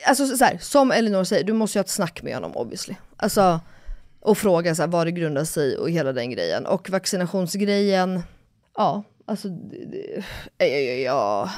Alltså 0.08 0.26
så 0.26 0.44
här, 0.44 0.58
som 0.60 0.90
Elinor 0.92 1.24
säger, 1.24 1.44
du 1.44 1.52
måste 1.52 1.78
ju 1.78 1.80
ha 1.80 1.84
ett 1.84 1.90
snack 1.90 2.22
med 2.22 2.34
honom 2.34 2.56
obviously. 2.56 2.94
Alltså, 3.16 3.60
och 4.20 4.38
fråga 4.38 4.74
så 4.74 4.82
här, 4.82 4.88
vad 4.88 5.06
det 5.06 5.10
grundar 5.10 5.44
sig 5.44 5.72
i 5.72 5.76
och 5.76 5.90
hela 5.90 6.12
den 6.12 6.30
grejen. 6.30 6.66
Och 6.66 6.90
vaccinationsgrejen, 6.90 8.22
ja, 8.76 9.02
alltså, 9.26 9.48
ja, 10.58 10.66
ja, 10.66 10.92
ja. 10.94 11.50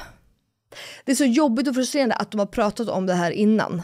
Det 1.05 1.11
är 1.11 1.15
så 1.15 1.25
jobbigt 1.25 1.67
och 1.67 1.75
frustrerande 1.75 2.15
att 2.15 2.31
de 2.31 2.39
har 2.39 2.45
pratat 2.45 2.89
om 2.89 3.05
det 3.05 3.13
här 3.13 3.31
innan. 3.31 3.81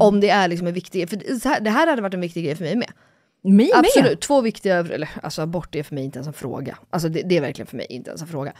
Om 0.00 0.20
det 0.20 0.30
är 0.30 0.48
liksom 0.48 0.66
en 0.66 0.74
viktig 0.74 1.08
grej, 1.08 1.08
för 1.08 1.48
här, 1.48 1.60
det 1.60 1.70
här 1.70 1.86
hade 1.86 2.02
varit 2.02 2.14
en 2.14 2.20
viktig 2.20 2.44
grej 2.44 2.54
för 2.54 2.64
mig 2.64 2.76
med. 2.76 2.90
Mig 3.42 3.70
Absolut, 3.74 4.10
med. 4.10 4.20
två 4.20 4.40
viktiga, 4.40 4.78
eller 4.78 5.08
alltså 5.22 5.42
abort 5.42 5.74
är 5.74 5.82
för 5.82 5.94
mig 5.94 6.04
inte 6.04 6.18
ens 6.18 6.26
en 6.26 6.32
fråga. 6.32 6.78
Alltså 6.90 7.08
det, 7.08 7.22
det 7.22 7.36
är 7.36 7.40
verkligen 7.40 7.66
för 7.66 7.76
mig 7.76 7.86
inte 7.90 8.10
ens 8.10 8.22
en 8.22 8.28
fråga. 8.28 8.52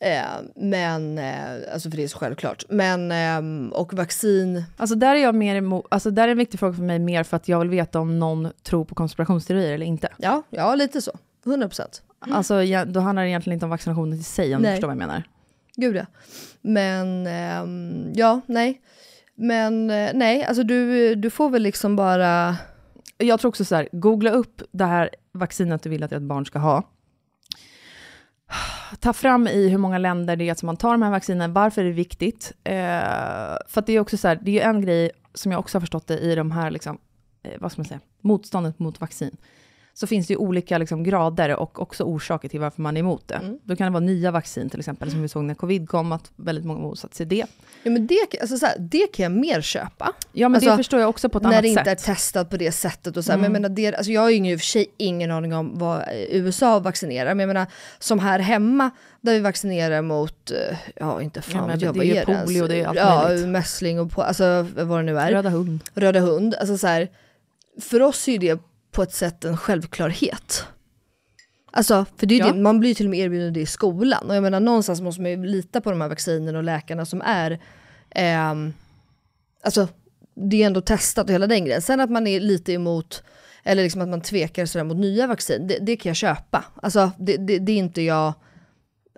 Eh, 0.00 0.22
men, 0.56 1.18
eh, 1.18 1.72
alltså 1.72 1.90
för 1.90 1.96
det 1.96 2.02
är 2.02 2.08
så 2.08 2.18
självklart. 2.18 2.64
Men, 2.68 3.12
ehm, 3.12 3.72
och 3.74 3.94
vaccin, 3.94 4.64
Alltså 4.76 4.96
där 4.96 5.14
är 5.14 5.20
jag 5.20 5.34
mer 5.34 5.56
emot, 5.56 5.86
alltså 5.88 6.10
där 6.10 6.28
är 6.28 6.32
en 6.32 6.38
viktig 6.38 6.60
fråga 6.60 6.72
för 6.72 6.82
mig 6.82 6.98
mer 6.98 7.22
för 7.22 7.36
att 7.36 7.48
jag 7.48 7.58
vill 7.58 7.68
veta 7.68 8.00
om 8.00 8.18
någon 8.18 8.48
tror 8.62 8.84
på 8.84 8.94
konspirationsteorier 8.94 9.72
eller 9.72 9.86
inte. 9.86 10.08
ja, 10.16 10.42
ja 10.50 10.74
lite 10.74 11.02
så. 11.02 11.12
100 11.46 11.68
procent. 11.68 12.02
Alltså 12.18 12.54
då 12.86 13.00
handlar 13.00 13.22
det 13.22 13.28
egentligen 13.28 13.54
inte 13.54 13.66
om 13.66 13.70
vaccinationen 13.70 14.18
i 14.18 14.22
sig, 14.22 14.56
om 14.56 14.62
Nej. 14.62 14.70
du 14.70 14.74
förstår 14.76 14.88
vad 14.88 14.94
jag 14.94 15.08
menar. 15.08 15.22
Gud 15.76 15.96
ja. 15.96 16.06
Men, 16.60 17.26
eh, 17.26 18.12
ja, 18.14 18.40
nej. 18.46 18.80
Men 19.34 19.90
eh, 19.90 20.10
nej, 20.14 20.44
alltså 20.44 20.62
du, 20.62 21.14
du 21.14 21.30
får 21.30 21.50
väl 21.50 21.62
liksom 21.62 21.96
bara... 21.96 22.56
Jag 23.18 23.40
tror 23.40 23.48
också 23.48 23.64
så 23.64 23.74
här, 23.74 23.88
googla 23.92 24.30
upp 24.30 24.62
det 24.72 24.84
här 24.84 25.10
vaccinet 25.32 25.82
du 25.82 25.90
vill 25.90 26.02
att 26.02 26.12
ett 26.12 26.22
barn 26.22 26.46
ska 26.46 26.58
ha. 26.58 26.82
Ta 29.00 29.12
fram 29.12 29.46
i 29.46 29.68
hur 29.68 29.78
många 29.78 29.98
länder 29.98 30.36
det 30.36 30.48
är 30.48 30.54
som 30.54 30.66
man 30.66 30.76
tar 30.76 30.92
de 30.92 31.02
här 31.02 31.10
vaccinen, 31.10 31.52
varför 31.52 31.80
är 31.80 31.84
det 31.84 31.92
viktigt? 31.92 32.52
Eh, 32.64 32.74
för 33.68 33.74
att 33.74 33.86
det 33.86 33.92
är 33.92 34.00
också 34.00 34.16
så 34.16 34.28
här, 34.28 34.38
det 34.42 34.50
är 34.50 34.52
ju 34.52 34.60
en 34.60 34.80
grej 34.80 35.10
som 35.34 35.52
jag 35.52 35.58
också 35.58 35.76
har 35.76 35.80
förstått 35.80 36.06
det 36.06 36.18
i 36.18 36.34
de 36.34 36.50
här, 36.50 36.70
liksom, 36.70 36.98
eh, 37.42 37.60
vad 37.60 37.72
ska 37.72 37.80
man 37.80 37.88
säga, 37.88 38.00
motståndet 38.20 38.78
mot 38.78 39.00
vaccin 39.00 39.36
så 39.94 40.06
finns 40.06 40.26
det 40.26 40.32
ju 40.32 40.38
olika 40.38 40.78
liksom, 40.78 41.02
grader 41.02 41.56
och 41.56 41.80
också 41.82 42.04
orsaker 42.04 42.48
till 42.48 42.60
varför 42.60 42.82
man 42.82 42.96
är 42.96 43.00
emot 43.00 43.28
det. 43.28 43.34
Mm. 43.34 43.58
Då 43.64 43.76
kan 43.76 43.84
det 43.84 43.90
vara 43.90 44.04
nya 44.04 44.30
vaccin 44.30 44.70
till 44.70 44.78
exempel, 44.78 45.10
som 45.10 45.22
vi 45.22 45.28
såg 45.28 45.44
när 45.44 45.54
covid 45.54 45.88
kom, 45.88 46.12
att 46.12 46.32
väldigt 46.36 46.64
många 46.64 46.80
motsatte 46.80 47.16
sig 47.16 47.26
det. 47.26 47.46
Ja 47.82 47.90
men 47.90 48.06
det, 48.06 48.18
alltså, 48.40 48.58
så 48.58 48.66
här, 48.66 48.76
det 48.78 49.12
kan 49.12 49.22
jag 49.22 49.32
mer 49.32 49.60
köpa. 49.60 50.12
Ja 50.32 50.48
men 50.48 50.56
alltså, 50.56 50.70
det 50.70 50.76
förstår 50.76 51.00
jag 51.00 51.08
också 51.08 51.28
på 51.28 51.38
ett 51.38 51.44
annat 51.44 51.54
sätt. 51.54 51.64
När 51.64 51.74
det 51.74 51.90
inte 51.90 51.90
är 51.90 52.14
testat 52.14 52.50
på 52.50 52.56
det 52.56 52.72
sättet. 52.72 53.16
Och 53.16 53.24
så 53.24 53.32
här, 53.32 53.38
mm. 53.38 53.52
men 53.52 53.62
jag, 53.62 53.70
menar, 53.70 53.76
det, 53.76 53.96
alltså, 53.96 54.12
jag 54.12 54.20
har 54.20 54.30
ju 54.30 54.50
i 54.50 54.56
och 54.56 54.60
för 54.60 54.66
sig 54.66 54.86
ingen 54.96 55.30
aning 55.30 55.54
om 55.54 55.78
vad 55.78 56.02
USA 56.28 56.78
vaccinerar, 56.78 57.34
men 57.34 57.48
jag 57.48 57.54
menar 57.54 57.66
som 57.98 58.18
här 58.18 58.38
hemma, 58.38 58.90
där 59.20 59.32
vi 59.32 59.40
vaccinerar 59.40 60.02
mot, 60.02 60.50
eh, 60.50 60.76
ja 60.96 61.22
inte 61.22 61.42
fan 61.42 61.70
ja, 61.70 61.76
jag, 61.76 61.92
vad 61.92 62.06
är 62.06 62.26
det? 62.26 62.42
polio, 62.44 62.66
det 62.66 62.80
är 62.80 62.86
allt 62.86 62.98
Ja, 62.98 63.24
möjligt. 63.28 63.48
mässling 63.48 64.00
och 64.00 64.10
på, 64.10 64.22
alltså 64.22 64.66
vad 64.76 64.98
det 64.98 65.02
nu 65.02 65.18
är. 65.18 65.30
Röda 65.30 65.50
hund. 65.50 65.80
Röda 65.94 66.20
hund, 66.20 66.54
alltså 66.54 66.78
så 66.78 66.86
här, 66.86 67.08
för 67.80 68.02
oss 68.02 68.28
är 68.28 68.38
det 68.38 68.71
på 68.92 69.02
ett 69.02 69.12
sätt 69.12 69.44
en 69.44 69.56
självklarhet. 69.56 70.66
Alltså, 71.70 72.06
för 72.16 72.26
det 72.26 72.34
är 72.34 72.38
ja. 72.38 72.52
det, 72.52 72.60
man 72.60 72.80
blir 72.80 72.94
till 72.94 73.06
och 73.06 73.10
med 73.10 73.20
erbjuden 73.20 73.52
det 73.52 73.60
i 73.60 73.66
skolan. 73.66 74.30
Och 74.30 74.36
jag 74.36 74.42
menar 74.42 74.60
någonstans 74.60 75.00
måste 75.00 75.22
man 75.22 75.30
ju 75.30 75.44
lita 75.44 75.80
på 75.80 75.90
de 75.90 76.00
här 76.00 76.08
vaccinerna 76.08 76.58
och 76.58 76.64
läkarna 76.64 77.04
som 77.04 77.22
är, 77.22 77.50
eh, 78.10 78.52
alltså 79.62 79.88
det 80.34 80.62
är 80.62 80.66
ändå 80.66 80.80
testat 80.80 81.24
och 81.24 81.34
hela 81.34 81.46
den 81.46 81.64
grejen. 81.64 81.82
Sen 81.82 82.00
att 82.00 82.10
man 82.10 82.26
är 82.26 82.40
lite 82.40 82.72
emot, 82.72 83.22
eller 83.64 83.82
liksom 83.82 84.00
att 84.00 84.08
man 84.08 84.20
tvekar 84.20 84.66
sådär 84.66 84.84
mot 84.84 84.96
nya 84.96 85.26
vaccin, 85.26 85.66
det, 85.66 85.78
det 85.80 85.96
kan 85.96 86.10
jag 86.10 86.16
köpa. 86.16 86.64
Alltså 86.82 87.10
det, 87.18 87.36
det, 87.36 87.58
det, 87.58 87.72
är 87.72 87.76
inte 87.76 88.02
jag 88.02 88.32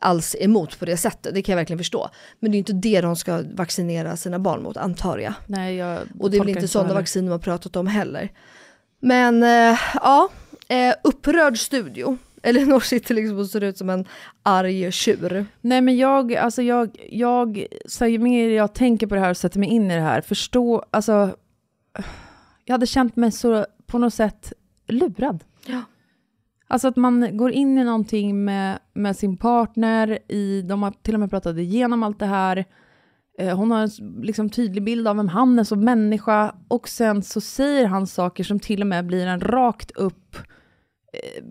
alls 0.00 0.36
emot 0.40 0.78
på 0.78 0.84
det 0.84 0.96
sättet, 0.96 1.34
det 1.34 1.42
kan 1.42 1.52
jag 1.52 1.56
verkligen 1.56 1.78
förstå. 1.78 2.10
Men 2.40 2.50
det 2.50 2.56
är 2.56 2.58
inte 2.58 2.72
det 2.72 3.00
de 3.00 3.16
ska 3.16 3.42
vaccinera 3.54 4.16
sina 4.16 4.38
barn 4.38 4.62
mot, 4.62 4.76
antar 4.76 5.18
jag. 5.18 5.34
Nej, 5.46 5.76
jag 5.76 5.98
och 6.18 6.30
det 6.30 6.36
är 6.36 6.40
väl 6.40 6.48
inte 6.48 6.68
sådana 6.68 6.94
vacciner 6.94 7.30
man 7.30 7.40
pratat 7.40 7.76
om 7.76 7.86
heller. 7.86 8.30
Men 9.04 9.42
äh, 9.42 9.76
ja, 9.94 10.28
äh, 10.68 10.94
upprörd 11.02 11.58
studio. 11.58 12.18
Elinor 12.42 12.80
sitter 12.80 13.14
liksom 13.14 13.38
och 13.38 13.46
ser 13.46 13.60
ut 13.60 13.78
som 13.78 13.90
en 13.90 14.08
arg 14.42 14.92
tjur. 14.92 15.46
Nej 15.60 15.80
men 15.80 15.96
jag, 15.96 16.34
alltså 16.34 16.62
jag, 16.62 16.96
jag, 17.10 17.66
så 17.86 18.06
ju 18.06 18.18
mer 18.18 18.48
jag 18.48 18.74
tänker 18.74 19.06
på 19.06 19.14
det 19.14 19.20
här 19.20 19.30
och 19.30 19.36
sätter 19.36 19.58
mig 19.60 19.68
in 19.68 19.90
i 19.90 19.94
det 19.94 20.00
här, 20.00 20.20
förstå, 20.20 20.84
alltså, 20.90 21.36
jag 22.64 22.74
hade 22.74 22.86
känt 22.86 23.16
mig 23.16 23.32
så 23.32 23.66
på 23.86 23.98
något 23.98 24.14
sätt 24.14 24.52
lurad. 24.86 25.44
Ja. 25.66 25.82
Alltså 26.68 26.88
att 26.88 26.96
man 26.96 27.36
går 27.36 27.52
in 27.52 27.78
i 27.78 27.84
någonting 27.84 28.44
med, 28.44 28.78
med 28.92 29.16
sin 29.16 29.36
partner, 29.36 30.18
i, 30.28 30.62
de 30.62 30.82
har 30.82 30.90
till 30.90 31.14
och 31.14 31.20
med 31.20 31.30
pratat 31.30 31.56
igenom 31.56 32.02
allt 32.02 32.18
det 32.18 32.26
här, 32.26 32.56
eh, 32.56 32.64
hon 33.38 33.70
har 33.70 33.82
en 33.82 34.22
liksom 34.22 34.50
tydlig 34.50 34.84
bild 34.84 35.08
av 35.08 35.16
vem 35.16 35.28
han 35.28 35.58
är 35.58 35.64
som 35.64 35.84
människa, 35.84 36.54
och 36.68 36.88
sen 36.88 37.22
så 37.22 37.40
säger 37.40 37.86
han 37.86 38.06
saker 38.06 38.44
som 38.44 38.60
till 38.60 38.80
och 38.80 38.86
med 38.86 39.06
blir 39.06 39.26
en 39.26 39.40
rakt 39.40 39.90
upp 39.90 40.36
eh, 41.12 41.44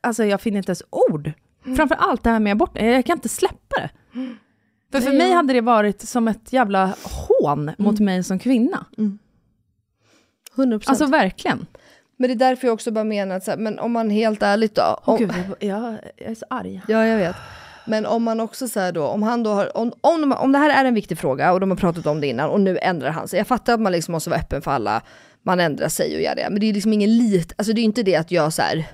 alltså 0.00 0.24
jag 0.24 0.40
finner 0.40 0.58
inte 0.58 0.70
ens 0.70 0.82
ord. 0.90 1.32
Mm. 1.64 1.76
Framför 1.76 1.94
allt 1.94 2.22
det 2.22 2.30
här 2.30 2.40
med 2.40 2.52
abort, 2.52 2.70
jag 2.74 3.06
kan 3.06 3.16
inte 3.16 3.28
släppa 3.28 3.76
det. 3.76 3.90
Mm. 4.14 4.36
För 4.92 5.00
för 5.00 5.12
mig 5.12 5.32
hade 5.32 5.52
det 5.52 5.60
varit 5.60 6.00
som 6.00 6.28
ett 6.28 6.52
jävla 6.52 6.94
hån 7.02 7.62
mm. 7.62 7.74
mot 7.78 8.00
mig 8.00 8.22
som 8.22 8.38
kvinna. 8.38 8.86
Mm. 8.98 9.18
100%. 10.56 10.82
Alltså 10.86 11.06
verkligen. 11.06 11.66
Men 12.16 12.28
det 12.28 12.34
är 12.34 12.48
därför 12.48 12.66
jag 12.66 12.74
också 12.74 12.90
bara 12.90 13.04
menar 13.04 13.36
att, 13.36 13.44
så 13.44 13.50
här, 13.50 13.58
men 13.58 13.78
om 13.78 13.92
man 13.92 14.10
helt 14.10 14.42
ärligt 14.42 14.74
då. 14.74 15.00
Om, 15.02 15.14
oh, 15.14 15.18
Gud, 15.18 15.32
jag, 15.60 15.60
jag 15.60 15.98
är 16.16 16.34
så 16.34 16.46
arg. 16.50 16.82
Ja, 16.88 17.06
jag 17.06 17.18
vet. 17.18 17.36
Men 17.86 18.06
om 18.06 18.22
man 18.22 18.40
också 18.40 18.68
säger 18.68 18.92
då, 18.92 19.04
om 19.04 19.22
han 19.22 19.42
då 19.42 19.50
har, 19.50 19.76
om, 19.76 19.92
om, 20.00 20.20
de, 20.20 20.32
om 20.32 20.52
det 20.52 20.58
här 20.58 20.84
är 20.84 20.88
en 20.88 20.94
viktig 20.94 21.18
fråga 21.18 21.52
och 21.52 21.60
de 21.60 21.70
har 21.70 21.76
pratat 21.76 22.06
om 22.06 22.20
det 22.20 22.26
innan 22.26 22.50
och 22.50 22.60
nu 22.60 22.78
ändrar 22.82 23.10
han 23.10 23.28
sig. 23.28 23.38
Jag 23.38 23.46
fattar 23.46 23.74
att 23.74 23.80
man 23.80 23.92
liksom 23.92 24.12
måste 24.12 24.30
vara 24.30 24.40
öppen 24.40 24.62
för 24.62 24.70
alla, 24.70 25.02
man 25.42 25.60
ändrar 25.60 25.88
sig 25.88 26.16
och 26.16 26.22
gör 26.22 26.34
det. 26.34 26.46
Men 26.50 26.60
det 26.60 26.68
är 26.68 26.72
liksom 26.72 26.92
ingen 26.92 27.16
lit, 27.16 27.52
alltså 27.56 27.72
det 27.72 27.80
är 27.80 27.84
inte 27.84 28.02
det 28.02 28.16
att 28.16 28.30
jag 28.30 28.52
så 28.52 28.62
här, 28.62 28.84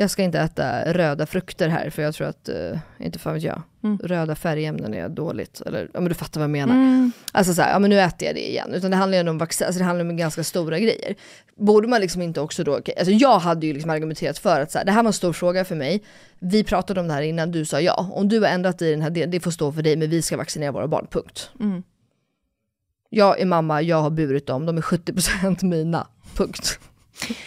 jag 0.00 0.10
ska 0.10 0.22
inte 0.22 0.38
äta 0.38 0.92
röda 0.92 1.26
frukter 1.26 1.68
här 1.68 1.90
för 1.90 2.02
jag 2.02 2.14
tror 2.14 2.26
att, 2.26 2.48
uh, 2.48 2.78
inte 2.98 3.18
fan 3.18 3.34
vet 3.34 3.42
jag, 3.42 3.62
mm. 3.84 3.98
röda 3.98 4.34
färgämnen 4.34 4.94
är 4.94 5.08
dåligt. 5.08 5.60
Eller, 5.60 5.90
ja 5.94 6.00
men 6.00 6.08
du 6.08 6.14
fattar 6.14 6.40
vad 6.40 6.44
jag 6.44 6.50
menar. 6.50 6.74
Mm. 6.74 7.12
Alltså 7.32 7.54
så 7.54 7.62
här, 7.62 7.72
ja 7.72 7.78
men 7.78 7.90
nu 7.90 8.00
äter 8.00 8.26
jag 8.26 8.34
det 8.34 8.50
igen. 8.50 8.74
Utan 8.74 8.90
det 8.90 8.96
handlar 8.96 9.22
ju 9.22 9.30
om 9.30 9.38
vaccin, 9.38 9.66
alltså 9.66 9.78
det 9.78 9.84
handlar 9.84 10.04
om 10.04 10.16
ganska 10.16 10.44
stora 10.44 10.78
grejer. 10.78 11.14
Borde 11.56 11.88
man 11.88 12.00
liksom 12.00 12.22
inte 12.22 12.40
också 12.40 12.64
då, 12.64 12.74
alltså 12.74 13.10
jag 13.10 13.38
hade 13.38 13.66
ju 13.66 13.72
liksom 13.72 13.90
argumenterat 13.90 14.38
för 14.38 14.60
att 14.60 14.72
så 14.72 14.78
här, 14.78 14.84
det 14.84 14.92
här 14.92 15.02
var 15.02 15.08
en 15.08 15.12
stor 15.12 15.32
fråga 15.32 15.64
för 15.64 15.74
mig. 15.74 16.02
Vi 16.38 16.64
pratade 16.64 17.00
om 17.00 17.08
det 17.08 17.14
här 17.14 17.22
innan, 17.22 17.52
du 17.52 17.64
sa 17.64 17.80
ja. 17.80 18.10
Om 18.12 18.28
du 18.28 18.40
har 18.40 18.48
ändrat 18.48 18.82
i 18.82 18.90
den 18.90 19.02
här 19.02 19.10
delen, 19.10 19.30
det 19.30 19.40
får 19.40 19.50
stå 19.50 19.72
för 19.72 19.82
dig, 19.82 19.96
men 19.96 20.10
vi 20.10 20.22
ska 20.22 20.36
vaccinera 20.36 20.72
våra 20.72 20.88
barn, 20.88 21.06
punkt. 21.10 21.50
Mm. 21.60 21.82
Jag 23.10 23.40
är 23.40 23.46
mamma, 23.46 23.82
jag 23.82 24.02
har 24.02 24.10
burit 24.10 24.46
dem, 24.46 24.66
de 24.66 24.78
är 24.78 24.82
70% 24.82 25.64
mina, 25.64 26.06
punkt. 26.34 26.80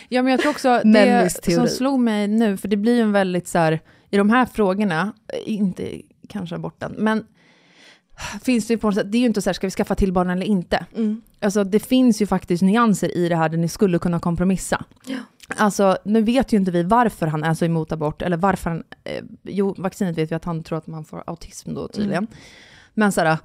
Ja, 0.09 0.21
men 0.21 0.31
jag 0.31 0.39
tror 0.39 0.51
också 0.51 0.81
det 0.83 1.29
som 1.55 1.67
slog 1.67 1.99
mig 1.99 2.27
nu, 2.27 2.57
för 2.57 2.67
det 2.67 2.77
blir 2.77 2.95
ju 2.95 3.01
en 3.01 3.11
väldigt 3.11 3.47
så 3.47 3.57
här, 3.57 3.79
i 4.09 4.17
de 4.17 4.29
här 4.29 4.45
frågorna, 4.45 5.13
inte 5.45 6.01
kanske 6.27 6.55
aborten, 6.55 6.95
men 6.97 7.25
finns 8.43 8.67
det 8.67 8.73
ju 8.73 8.77
på 8.77 8.87
något 8.87 8.95
sätt, 8.95 9.11
det 9.11 9.17
är 9.17 9.19
ju 9.19 9.25
inte 9.25 9.41
så 9.41 9.49
här, 9.49 9.53
ska 9.53 9.67
vi 9.67 9.71
skaffa 9.71 9.95
till 9.95 10.13
barn 10.13 10.29
eller 10.29 10.45
inte? 10.45 10.85
Mm. 10.95 11.21
Alltså 11.39 11.63
det 11.63 11.79
finns 11.79 12.21
ju 12.21 12.27
faktiskt 12.27 12.63
nyanser 12.63 13.17
i 13.17 13.29
det 13.29 13.35
här 13.35 13.49
där 13.49 13.57
ni 13.57 13.67
skulle 13.67 13.99
kunna 13.99 14.19
kompromissa. 14.19 14.83
Ja. 15.05 15.17
Alltså, 15.57 15.97
nu 16.05 16.21
vet 16.21 16.53
ju 16.53 16.57
inte 16.57 16.71
vi 16.71 16.83
varför 16.83 17.27
han 17.27 17.43
är 17.43 17.53
så 17.53 17.65
emot 17.65 17.91
abort, 17.91 18.21
eller 18.21 18.37
varför 18.37 18.69
han, 18.69 18.83
eh, 19.03 19.23
jo, 19.43 19.75
vaccinet 19.77 20.17
vet 20.17 20.31
vi 20.31 20.35
att 20.35 20.45
han 20.45 20.63
tror 20.63 20.77
att 20.77 20.87
man 20.87 21.05
får 21.05 21.23
autism 21.27 21.73
då 21.73 21.87
tydligen. 21.87 22.23
Mm. 22.23 22.33
Men 22.93 23.11
så 23.11 23.21
här, 23.21 23.37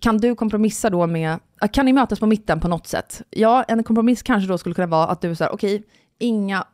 kan 0.00 0.18
du 0.18 0.34
kompromissa 0.34 0.90
då 0.90 1.06
med, 1.06 1.38
kan 1.72 1.86
ni 1.86 1.92
mötas 1.92 2.20
på 2.20 2.26
mitten 2.26 2.60
på 2.60 2.68
något 2.68 2.86
sätt? 2.86 3.22
Ja, 3.30 3.62
en 3.62 3.84
kompromiss 3.84 4.22
kanske 4.22 4.48
då 4.48 4.58
skulle 4.58 4.74
kunna 4.74 4.86
vara 4.86 5.06
att 5.06 5.20
du 5.20 5.34
säger, 5.34 5.52
okej, 5.52 5.76
okay, 5.76 5.88
inga 6.18 6.66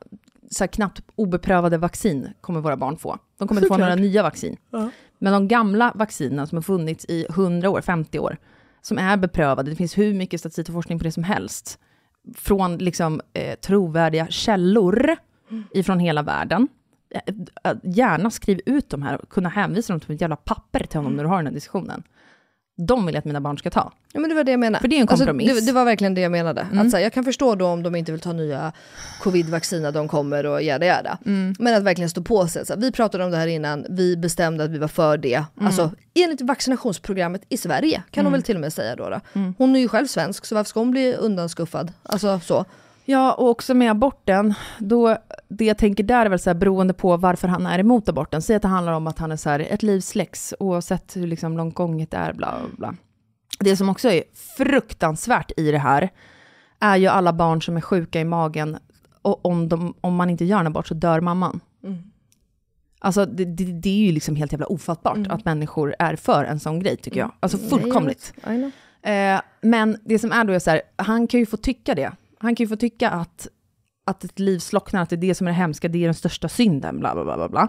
så 0.50 0.64
här, 0.64 0.68
knappt 0.68 1.02
obeprövade 1.14 1.78
vaccin 1.78 2.32
kommer 2.40 2.60
våra 2.60 2.76
barn 2.76 2.96
få. 2.96 3.18
De 3.38 3.48
kommer 3.48 3.60
inte 3.60 3.74
få 3.74 3.76
några 3.76 3.94
nya 3.94 4.22
vaccin. 4.22 4.56
Ja. 4.70 4.90
Men 5.18 5.32
de 5.32 5.48
gamla 5.48 5.92
vaccinerna 5.94 6.46
som 6.46 6.56
har 6.56 6.62
funnits 6.62 7.04
i 7.08 7.26
100 7.30 7.70
år, 7.70 7.80
50 7.80 8.18
år, 8.18 8.36
som 8.82 8.98
är 8.98 9.16
beprövade, 9.16 9.70
det 9.70 9.76
finns 9.76 9.98
hur 9.98 10.14
mycket 10.14 10.40
statistik 10.40 10.68
och 10.68 10.74
forskning 10.74 10.98
på 10.98 11.04
det 11.04 11.12
som 11.12 11.24
helst, 11.24 11.78
från 12.34 12.78
liksom, 12.78 13.20
eh, 13.32 13.54
trovärdiga 13.54 14.26
källor 14.26 15.16
mm. 15.50 15.64
ifrån 15.70 15.98
hela 15.98 16.22
världen. 16.22 16.68
Eh, 17.64 17.74
gärna 17.82 18.30
skriv 18.30 18.60
ut 18.66 18.90
de 18.90 19.02
här 19.02 19.22
och 19.22 19.28
kunna 19.28 19.48
hänvisa 19.48 19.92
dem 19.92 20.00
till 20.00 20.14
ett 20.14 20.20
jävla 20.20 20.36
papper 20.36 20.86
till 20.86 20.98
honom 20.98 21.12
mm. 21.12 21.16
när 21.16 21.24
du 21.24 21.28
har 21.28 21.36
den 21.36 21.46
här 21.46 21.54
diskussionen 21.54 22.02
de 22.76 23.06
vill 23.06 23.14
jag 23.14 23.18
att 23.18 23.24
mina 23.24 23.40
barn 23.40 23.58
ska 23.58 23.70
ta. 23.70 23.92
Ja 24.12 24.20
men 24.20 24.30
det 24.30 24.36
var 24.36 24.44
det 24.44 24.50
jag 24.50 24.60
menade. 24.60 24.80
För 24.80 24.88
det 24.88 24.96
är 24.96 25.00
en 25.00 25.06
kompromiss. 25.06 25.48
Alltså, 25.48 25.64
det, 25.64 25.70
det, 25.70 25.72
var 25.72 25.84
verkligen 25.84 26.14
det 26.14 26.20
jag 26.20 26.32
menade. 26.32 26.60
Mm. 26.60 26.86
Att, 26.86 26.92
här, 26.92 27.00
jag 27.00 27.12
kan 27.12 27.24
förstå 27.24 27.54
då 27.54 27.66
om 27.66 27.82
de 27.82 27.94
inte 27.94 28.12
vill 28.12 28.20
ta 28.20 28.32
nya 28.32 28.72
covid-vaccin 29.22 29.92
de 29.92 30.08
kommer 30.08 30.46
och 30.46 30.62
jada 30.62 30.86
jada. 30.86 31.18
Mm. 31.26 31.54
Men 31.58 31.74
att 31.74 31.82
verkligen 31.82 32.10
stå 32.10 32.22
på 32.22 32.48
sig. 32.48 32.66
Så 32.66 32.74
här, 32.74 32.80
vi 32.80 32.92
pratade 32.92 33.24
om 33.24 33.30
det 33.30 33.36
här 33.36 33.46
innan, 33.46 33.86
vi 33.88 34.16
bestämde 34.16 34.64
att 34.64 34.70
vi 34.70 34.78
var 34.78 34.88
för 34.88 35.18
det. 35.18 35.34
Mm. 35.34 35.66
Alltså 35.66 35.90
enligt 36.14 36.40
vaccinationsprogrammet 36.40 37.42
i 37.48 37.56
Sverige 37.56 38.02
kan 38.10 38.24
hon 38.24 38.26
mm. 38.26 38.32
väl 38.32 38.42
till 38.42 38.56
och 38.56 38.60
med 38.60 38.72
säga 38.72 38.96
då. 38.96 39.08
då. 39.08 39.20
Mm. 39.32 39.54
Hon 39.58 39.76
är 39.76 39.80
ju 39.80 39.88
själv 39.88 40.06
svensk 40.06 40.46
så 40.46 40.54
varför 40.54 40.68
ska 40.68 40.80
hon 40.80 40.90
bli 40.90 41.14
undanskuffad? 41.14 41.92
Alltså 42.02 42.40
så. 42.40 42.64
Ja, 43.08 43.34
och 43.34 43.48
också 43.48 43.74
med 43.74 43.90
aborten, 43.90 44.54
då, 44.78 45.16
det 45.48 45.64
jag 45.64 45.78
tänker 45.78 46.04
där 46.04 46.26
är 46.26 46.30
väl 46.30 46.38
så 46.38 46.50
här, 46.50 46.54
beroende 46.54 46.94
på 46.94 47.16
varför 47.16 47.48
han 47.48 47.66
är 47.66 47.78
emot 47.78 48.08
aborten. 48.08 48.42
Säg 48.42 48.56
att 48.56 48.62
det 48.62 48.68
handlar 48.68 48.92
om 48.92 49.06
att 49.06 49.18
han 49.18 49.32
är 49.32 49.36
så 49.36 49.50
här, 49.50 49.60
ett 49.60 49.82
liv 49.82 50.00
släcks, 50.00 50.54
oavsett 50.58 51.16
hur 51.16 51.26
liksom 51.26 51.56
långt 51.56 51.74
gånget 51.74 52.14
är, 52.14 52.32
bla 52.32 52.54
bla 52.76 52.94
det 53.58 53.76
som 53.76 53.88
också 53.88 54.08
är 54.08 54.22
fruktansvärt 54.56 55.52
i 55.56 55.70
det 55.70 55.78
här, 55.78 56.10
är 56.80 56.96
ju 56.96 57.06
alla 57.06 57.32
barn 57.32 57.62
som 57.62 57.76
är 57.76 57.80
sjuka 57.80 58.20
i 58.20 58.24
magen, 58.24 58.78
och 59.22 59.46
om, 59.46 59.68
de, 59.68 59.94
om 60.00 60.14
man 60.14 60.30
inte 60.30 60.44
gör 60.44 60.60
en 60.60 60.66
abort 60.66 60.86
så 60.86 60.94
dör 60.94 61.20
mamman. 61.20 61.60
Mm. 61.84 61.98
Alltså 62.98 63.26
det, 63.26 63.44
det, 63.44 63.64
det, 63.64 63.88
är 63.88 64.06
ju 64.06 64.12
liksom 64.12 64.36
helt 64.36 64.52
jävla 64.52 64.66
ofattbart 64.66 65.16
mm. 65.16 65.30
att 65.30 65.44
människor 65.44 65.94
är 65.98 66.16
för 66.16 66.44
en 66.44 66.60
sån 66.60 66.80
grej, 66.80 66.96
tycker 66.96 67.20
jag. 67.20 67.32
Alltså 67.40 67.58
mm. 67.58 67.70
fullkomligt. 67.70 68.32
Eh, 69.02 69.40
men 69.60 69.98
det 70.04 70.18
som 70.18 70.32
är 70.32 70.44
då 70.44 70.52
är 70.52 70.58
så 70.58 70.70
här, 70.70 70.82
han 70.96 71.26
kan 71.26 71.40
ju 71.40 71.46
få 71.46 71.56
tycka 71.56 71.94
det. 71.94 72.12
Han 72.38 72.54
kan 72.54 72.64
ju 72.64 72.68
få 72.68 72.76
tycka 72.76 73.10
att, 73.10 73.48
att 74.06 74.24
ett 74.24 74.38
liv 74.38 74.58
slocknar, 74.58 75.02
att 75.02 75.10
det 75.10 75.16
är 75.16 75.20
det 75.20 75.34
som 75.34 75.46
är 75.46 75.50
det 75.50 75.56
hemska, 75.56 75.88
det 75.88 75.98
är 75.98 76.04
den 76.04 76.14
största 76.14 76.48
synden, 76.48 76.98
bla 77.00 77.14
bla 77.14 77.24
bla. 77.24 77.36
bla, 77.36 77.48
bla. 77.48 77.68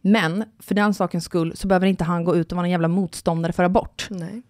Men 0.00 0.44
för 0.58 0.74
den 0.74 0.94
sakens 0.94 1.24
skull 1.24 1.56
så 1.56 1.68
behöver 1.68 1.86
inte 1.86 2.04
han 2.04 2.24
gå 2.24 2.36
ut 2.36 2.52
och 2.52 2.56
vara 2.56 2.66
en 2.66 2.70
jävla 2.70 2.88
motståndare 2.88 3.52
för 3.52 3.64
abort. 3.64 4.06
Nej. 4.10 4.42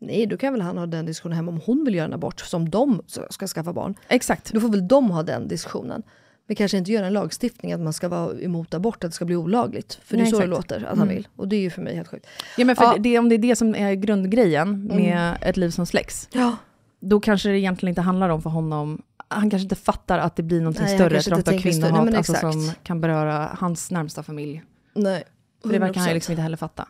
Nej, 0.00 0.26
då 0.26 0.36
kan 0.36 0.52
väl 0.52 0.62
han 0.62 0.78
ha 0.78 0.86
den 0.86 1.06
diskussionen 1.06 1.36
hemma 1.36 1.52
om 1.52 1.60
hon 1.66 1.84
vill 1.84 1.94
göra 1.94 2.04
en 2.06 2.12
abort, 2.12 2.40
som 2.40 2.70
de 2.70 3.02
ska 3.30 3.46
skaffa 3.46 3.72
barn. 3.72 3.94
Exakt. 4.08 4.52
Då 4.52 4.60
får 4.60 4.68
väl 4.68 4.88
de 4.88 5.10
ha 5.10 5.22
den 5.22 5.48
diskussionen. 5.48 6.02
Vi 6.46 6.54
kanske 6.54 6.78
inte 6.78 6.92
gör 6.92 7.02
en 7.02 7.12
lagstiftning 7.12 7.72
att 7.72 7.80
man 7.80 7.92
ska 7.92 8.08
vara 8.08 8.40
emot 8.40 8.74
abort, 8.74 9.04
att 9.04 9.10
det 9.10 9.14
ska 9.14 9.24
bli 9.24 9.36
olagligt. 9.36 9.94
För 10.04 10.16
det 10.16 10.22
är 10.22 10.26
så 10.26 10.30
det 10.38 10.44
exakt. 10.44 10.50
låter 10.50 10.76
att 10.76 10.98
han 10.98 11.02
Mm. 11.02 11.08
vill. 11.14 11.28
Och 11.36 11.48
det 11.48 11.56
är 11.56 11.60
ju 11.60 11.70
för 11.70 11.82
mig 11.82 11.96
helt 11.96 12.08
sjukt. 12.08 12.26
Ja, 12.58 12.64
men 12.64 12.76
för 12.76 12.84
Ja. 12.84 12.96
Det, 12.98 13.18
om 13.18 13.28
det 13.28 13.34
är 13.34 13.38
det 13.38 13.56
som 13.56 13.74
är 13.74 13.94
grundgrejen 13.94 14.84
med 14.86 15.36
ett 15.40 15.56
liv 15.56 15.70
som 15.70 15.86
släcks, 15.86 16.28
Ja. 16.32 16.56
Då 17.04 17.20
kanske 17.20 17.48
det 17.48 17.58
egentligen 17.58 17.90
inte 17.90 18.00
handlar 18.00 18.28
om 18.28 18.42
för 18.42 18.50
honom, 18.50 19.02
han 19.28 19.50
kanske 19.50 19.64
inte 19.64 19.76
fattar 19.76 20.18
att 20.18 20.36
det 20.36 20.42
blir 20.42 20.58
någonting 20.58 20.84
Nej, 20.84 20.94
större, 20.94 21.18
ett 21.18 21.48
av 21.48 21.58
kvinnohat, 21.58 22.04
Nej, 22.04 22.16
alltså, 22.16 22.34
som 22.34 22.70
kan 22.82 23.00
beröra 23.00 23.56
hans 23.58 23.90
närmsta 23.90 24.22
familj. 24.22 24.62
Nej. 24.94 25.24
För 25.62 25.72
det 25.72 25.78
verkar 25.78 26.00
han 26.00 26.08
ju 26.08 26.10
100%. 26.10 26.14
liksom 26.14 26.32
inte 26.32 26.42
heller 26.42 26.56
fatta. 26.56 26.88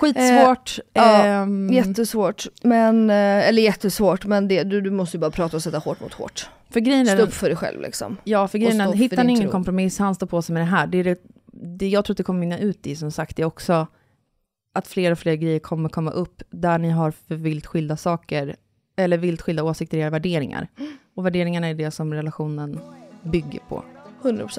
Skitsvårt. 0.00 0.78
ja, 0.92 1.24
ehm, 1.24 1.72
Jättesvårt. 1.72 2.46
Men, 2.62 3.10
eh, 3.10 3.48
eller 3.48 3.62
jättesvårt, 3.62 4.26
men 4.26 4.48
det, 4.48 4.62
du, 4.62 4.80
du 4.80 4.90
måste 4.90 5.16
ju 5.16 5.20
bara 5.20 5.30
prata 5.30 5.56
och 5.56 5.62
sätta 5.62 5.78
hårt 5.78 6.00
mot 6.00 6.12
hårt. 6.12 6.48
för 6.70 6.80
grejen 6.80 7.08
är, 7.08 7.16
Stå 7.16 7.22
upp 7.22 7.32
för 7.32 7.48
dig 7.48 7.56
själv 7.56 7.80
liksom. 7.80 8.16
ja, 8.24 8.48
för 8.48 8.58
grejen 8.58 8.80
är, 8.80 8.92
hittar 8.92 9.24
ni 9.24 9.32
ingen 9.32 9.42
tro. 9.42 9.50
kompromiss, 9.50 9.98
han 9.98 10.14
står 10.14 10.26
på 10.26 10.42
sig 10.42 10.52
med 10.52 10.62
det 10.62 10.66
här. 10.66 10.86
Det, 10.86 10.98
är 10.98 11.04
det, 11.04 11.18
det 11.52 11.88
jag 11.88 12.04
tror 12.04 12.14
att 12.14 12.18
det 12.18 12.22
kommer 12.22 12.40
mynna 12.40 12.58
ut 12.58 12.86
i, 12.86 12.96
som 12.96 13.10
sagt, 13.10 13.36
det 13.36 13.42
är 13.42 13.46
också 13.46 13.86
att 14.74 14.86
fler 14.86 15.12
och 15.12 15.18
fler 15.18 15.34
grejer 15.34 15.58
kommer 15.58 15.88
komma 15.88 16.10
upp 16.10 16.42
där 16.50 16.78
ni 16.78 16.90
har 16.90 17.10
för 17.10 17.34
vilt 17.34 17.66
skilda 17.66 17.96
saker, 17.96 18.56
eller 18.96 19.18
vilt 19.18 19.42
skilda 19.42 19.62
åsikter 19.64 19.98
era 19.98 20.10
värderingar. 20.10 20.68
Och 21.14 21.26
värderingarna 21.26 21.66
är 21.66 21.74
det 21.74 21.90
som 21.90 22.14
relationen 22.14 22.80
bygger 23.22 23.60
på. 23.68 23.84
100%. 24.22 24.58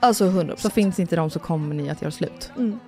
Alltså 0.00 0.24
100%. 0.24 0.56
Så 0.56 0.70
finns 0.70 0.98
inte 1.00 1.16
de 1.16 1.30
så 1.30 1.38
kommer 1.38 1.74
ni 1.74 1.90
att 1.90 2.02
göra 2.02 2.10
slut. 2.12 2.50
Mm. 2.58 2.78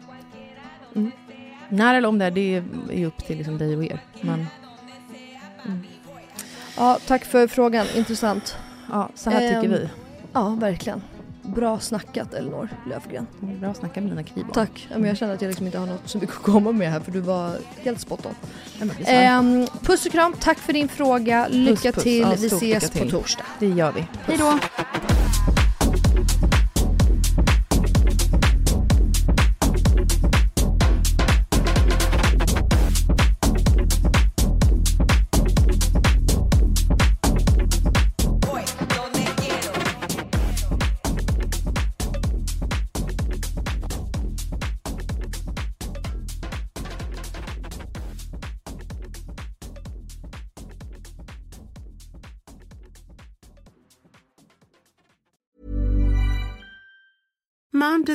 När 1.69 1.95
eller 1.95 2.09
om 2.09 2.19
det 2.19 2.25
är, 2.25 2.31
det 2.31 2.63
är 2.93 3.07
upp 3.07 3.17
till 3.27 3.39
liksom 3.39 3.59
dig 3.59 3.77
och 3.77 3.85
er. 3.85 4.01
Men 4.21 4.47
Ja, 6.77 6.99
tack 7.07 7.25
för 7.25 7.47
frågan. 7.47 7.87
Intressant. 7.97 8.57
ja, 8.91 9.09
så 9.15 9.31
här 9.31 9.43
Ehm, 9.43 9.63
tycker 9.63 9.77
vi. 9.77 9.89
Ja, 10.33 10.49
verkligen. 10.49 11.03
Bra 11.55 11.81
snackat 11.81 12.35
Elinor 12.35 12.69
Löfgren. 12.87 13.27
Bra 13.41 13.71
att 13.71 13.77
snacka 13.77 14.01
med 14.01 14.11
Lina 14.11 14.23
Kriborn. 14.23 14.53
Tack. 14.53 14.89
Men 14.91 15.05
jag 15.05 15.17
känner 15.17 15.35
att 15.35 15.43
jag 15.43 15.49
liksom 15.49 15.67
inte 15.67 15.79
har 15.79 15.87
något 15.87 16.01
så 16.05 16.19
mycket 16.19 16.37
att 16.37 16.43
komma 16.43 16.73
med 16.73 16.91
här 16.91 17.01
för 17.01 17.13
du 17.13 17.21
var 17.21 17.57
helt 17.83 18.01
spot 18.01 18.27
on. 18.27 18.91
Ehm, 19.07 19.67
puss 19.83 20.07
och 20.07 20.13
kram, 20.13 20.35
tack 20.41 20.59
för 20.59 20.73
din 20.73 20.89
fråga. 20.89 21.47
Lycka 21.51 21.93
puss. 21.93 22.03
till, 22.03 22.21
Ja, 22.21 22.35
vi 22.39 22.47
ses 22.47 22.91
på 22.91 23.09
torsdag. 23.09 23.45
Det 23.59 23.67
gör 23.67 23.93
vi. 23.93 24.07
Hej 24.27 24.37
då! 24.39 24.59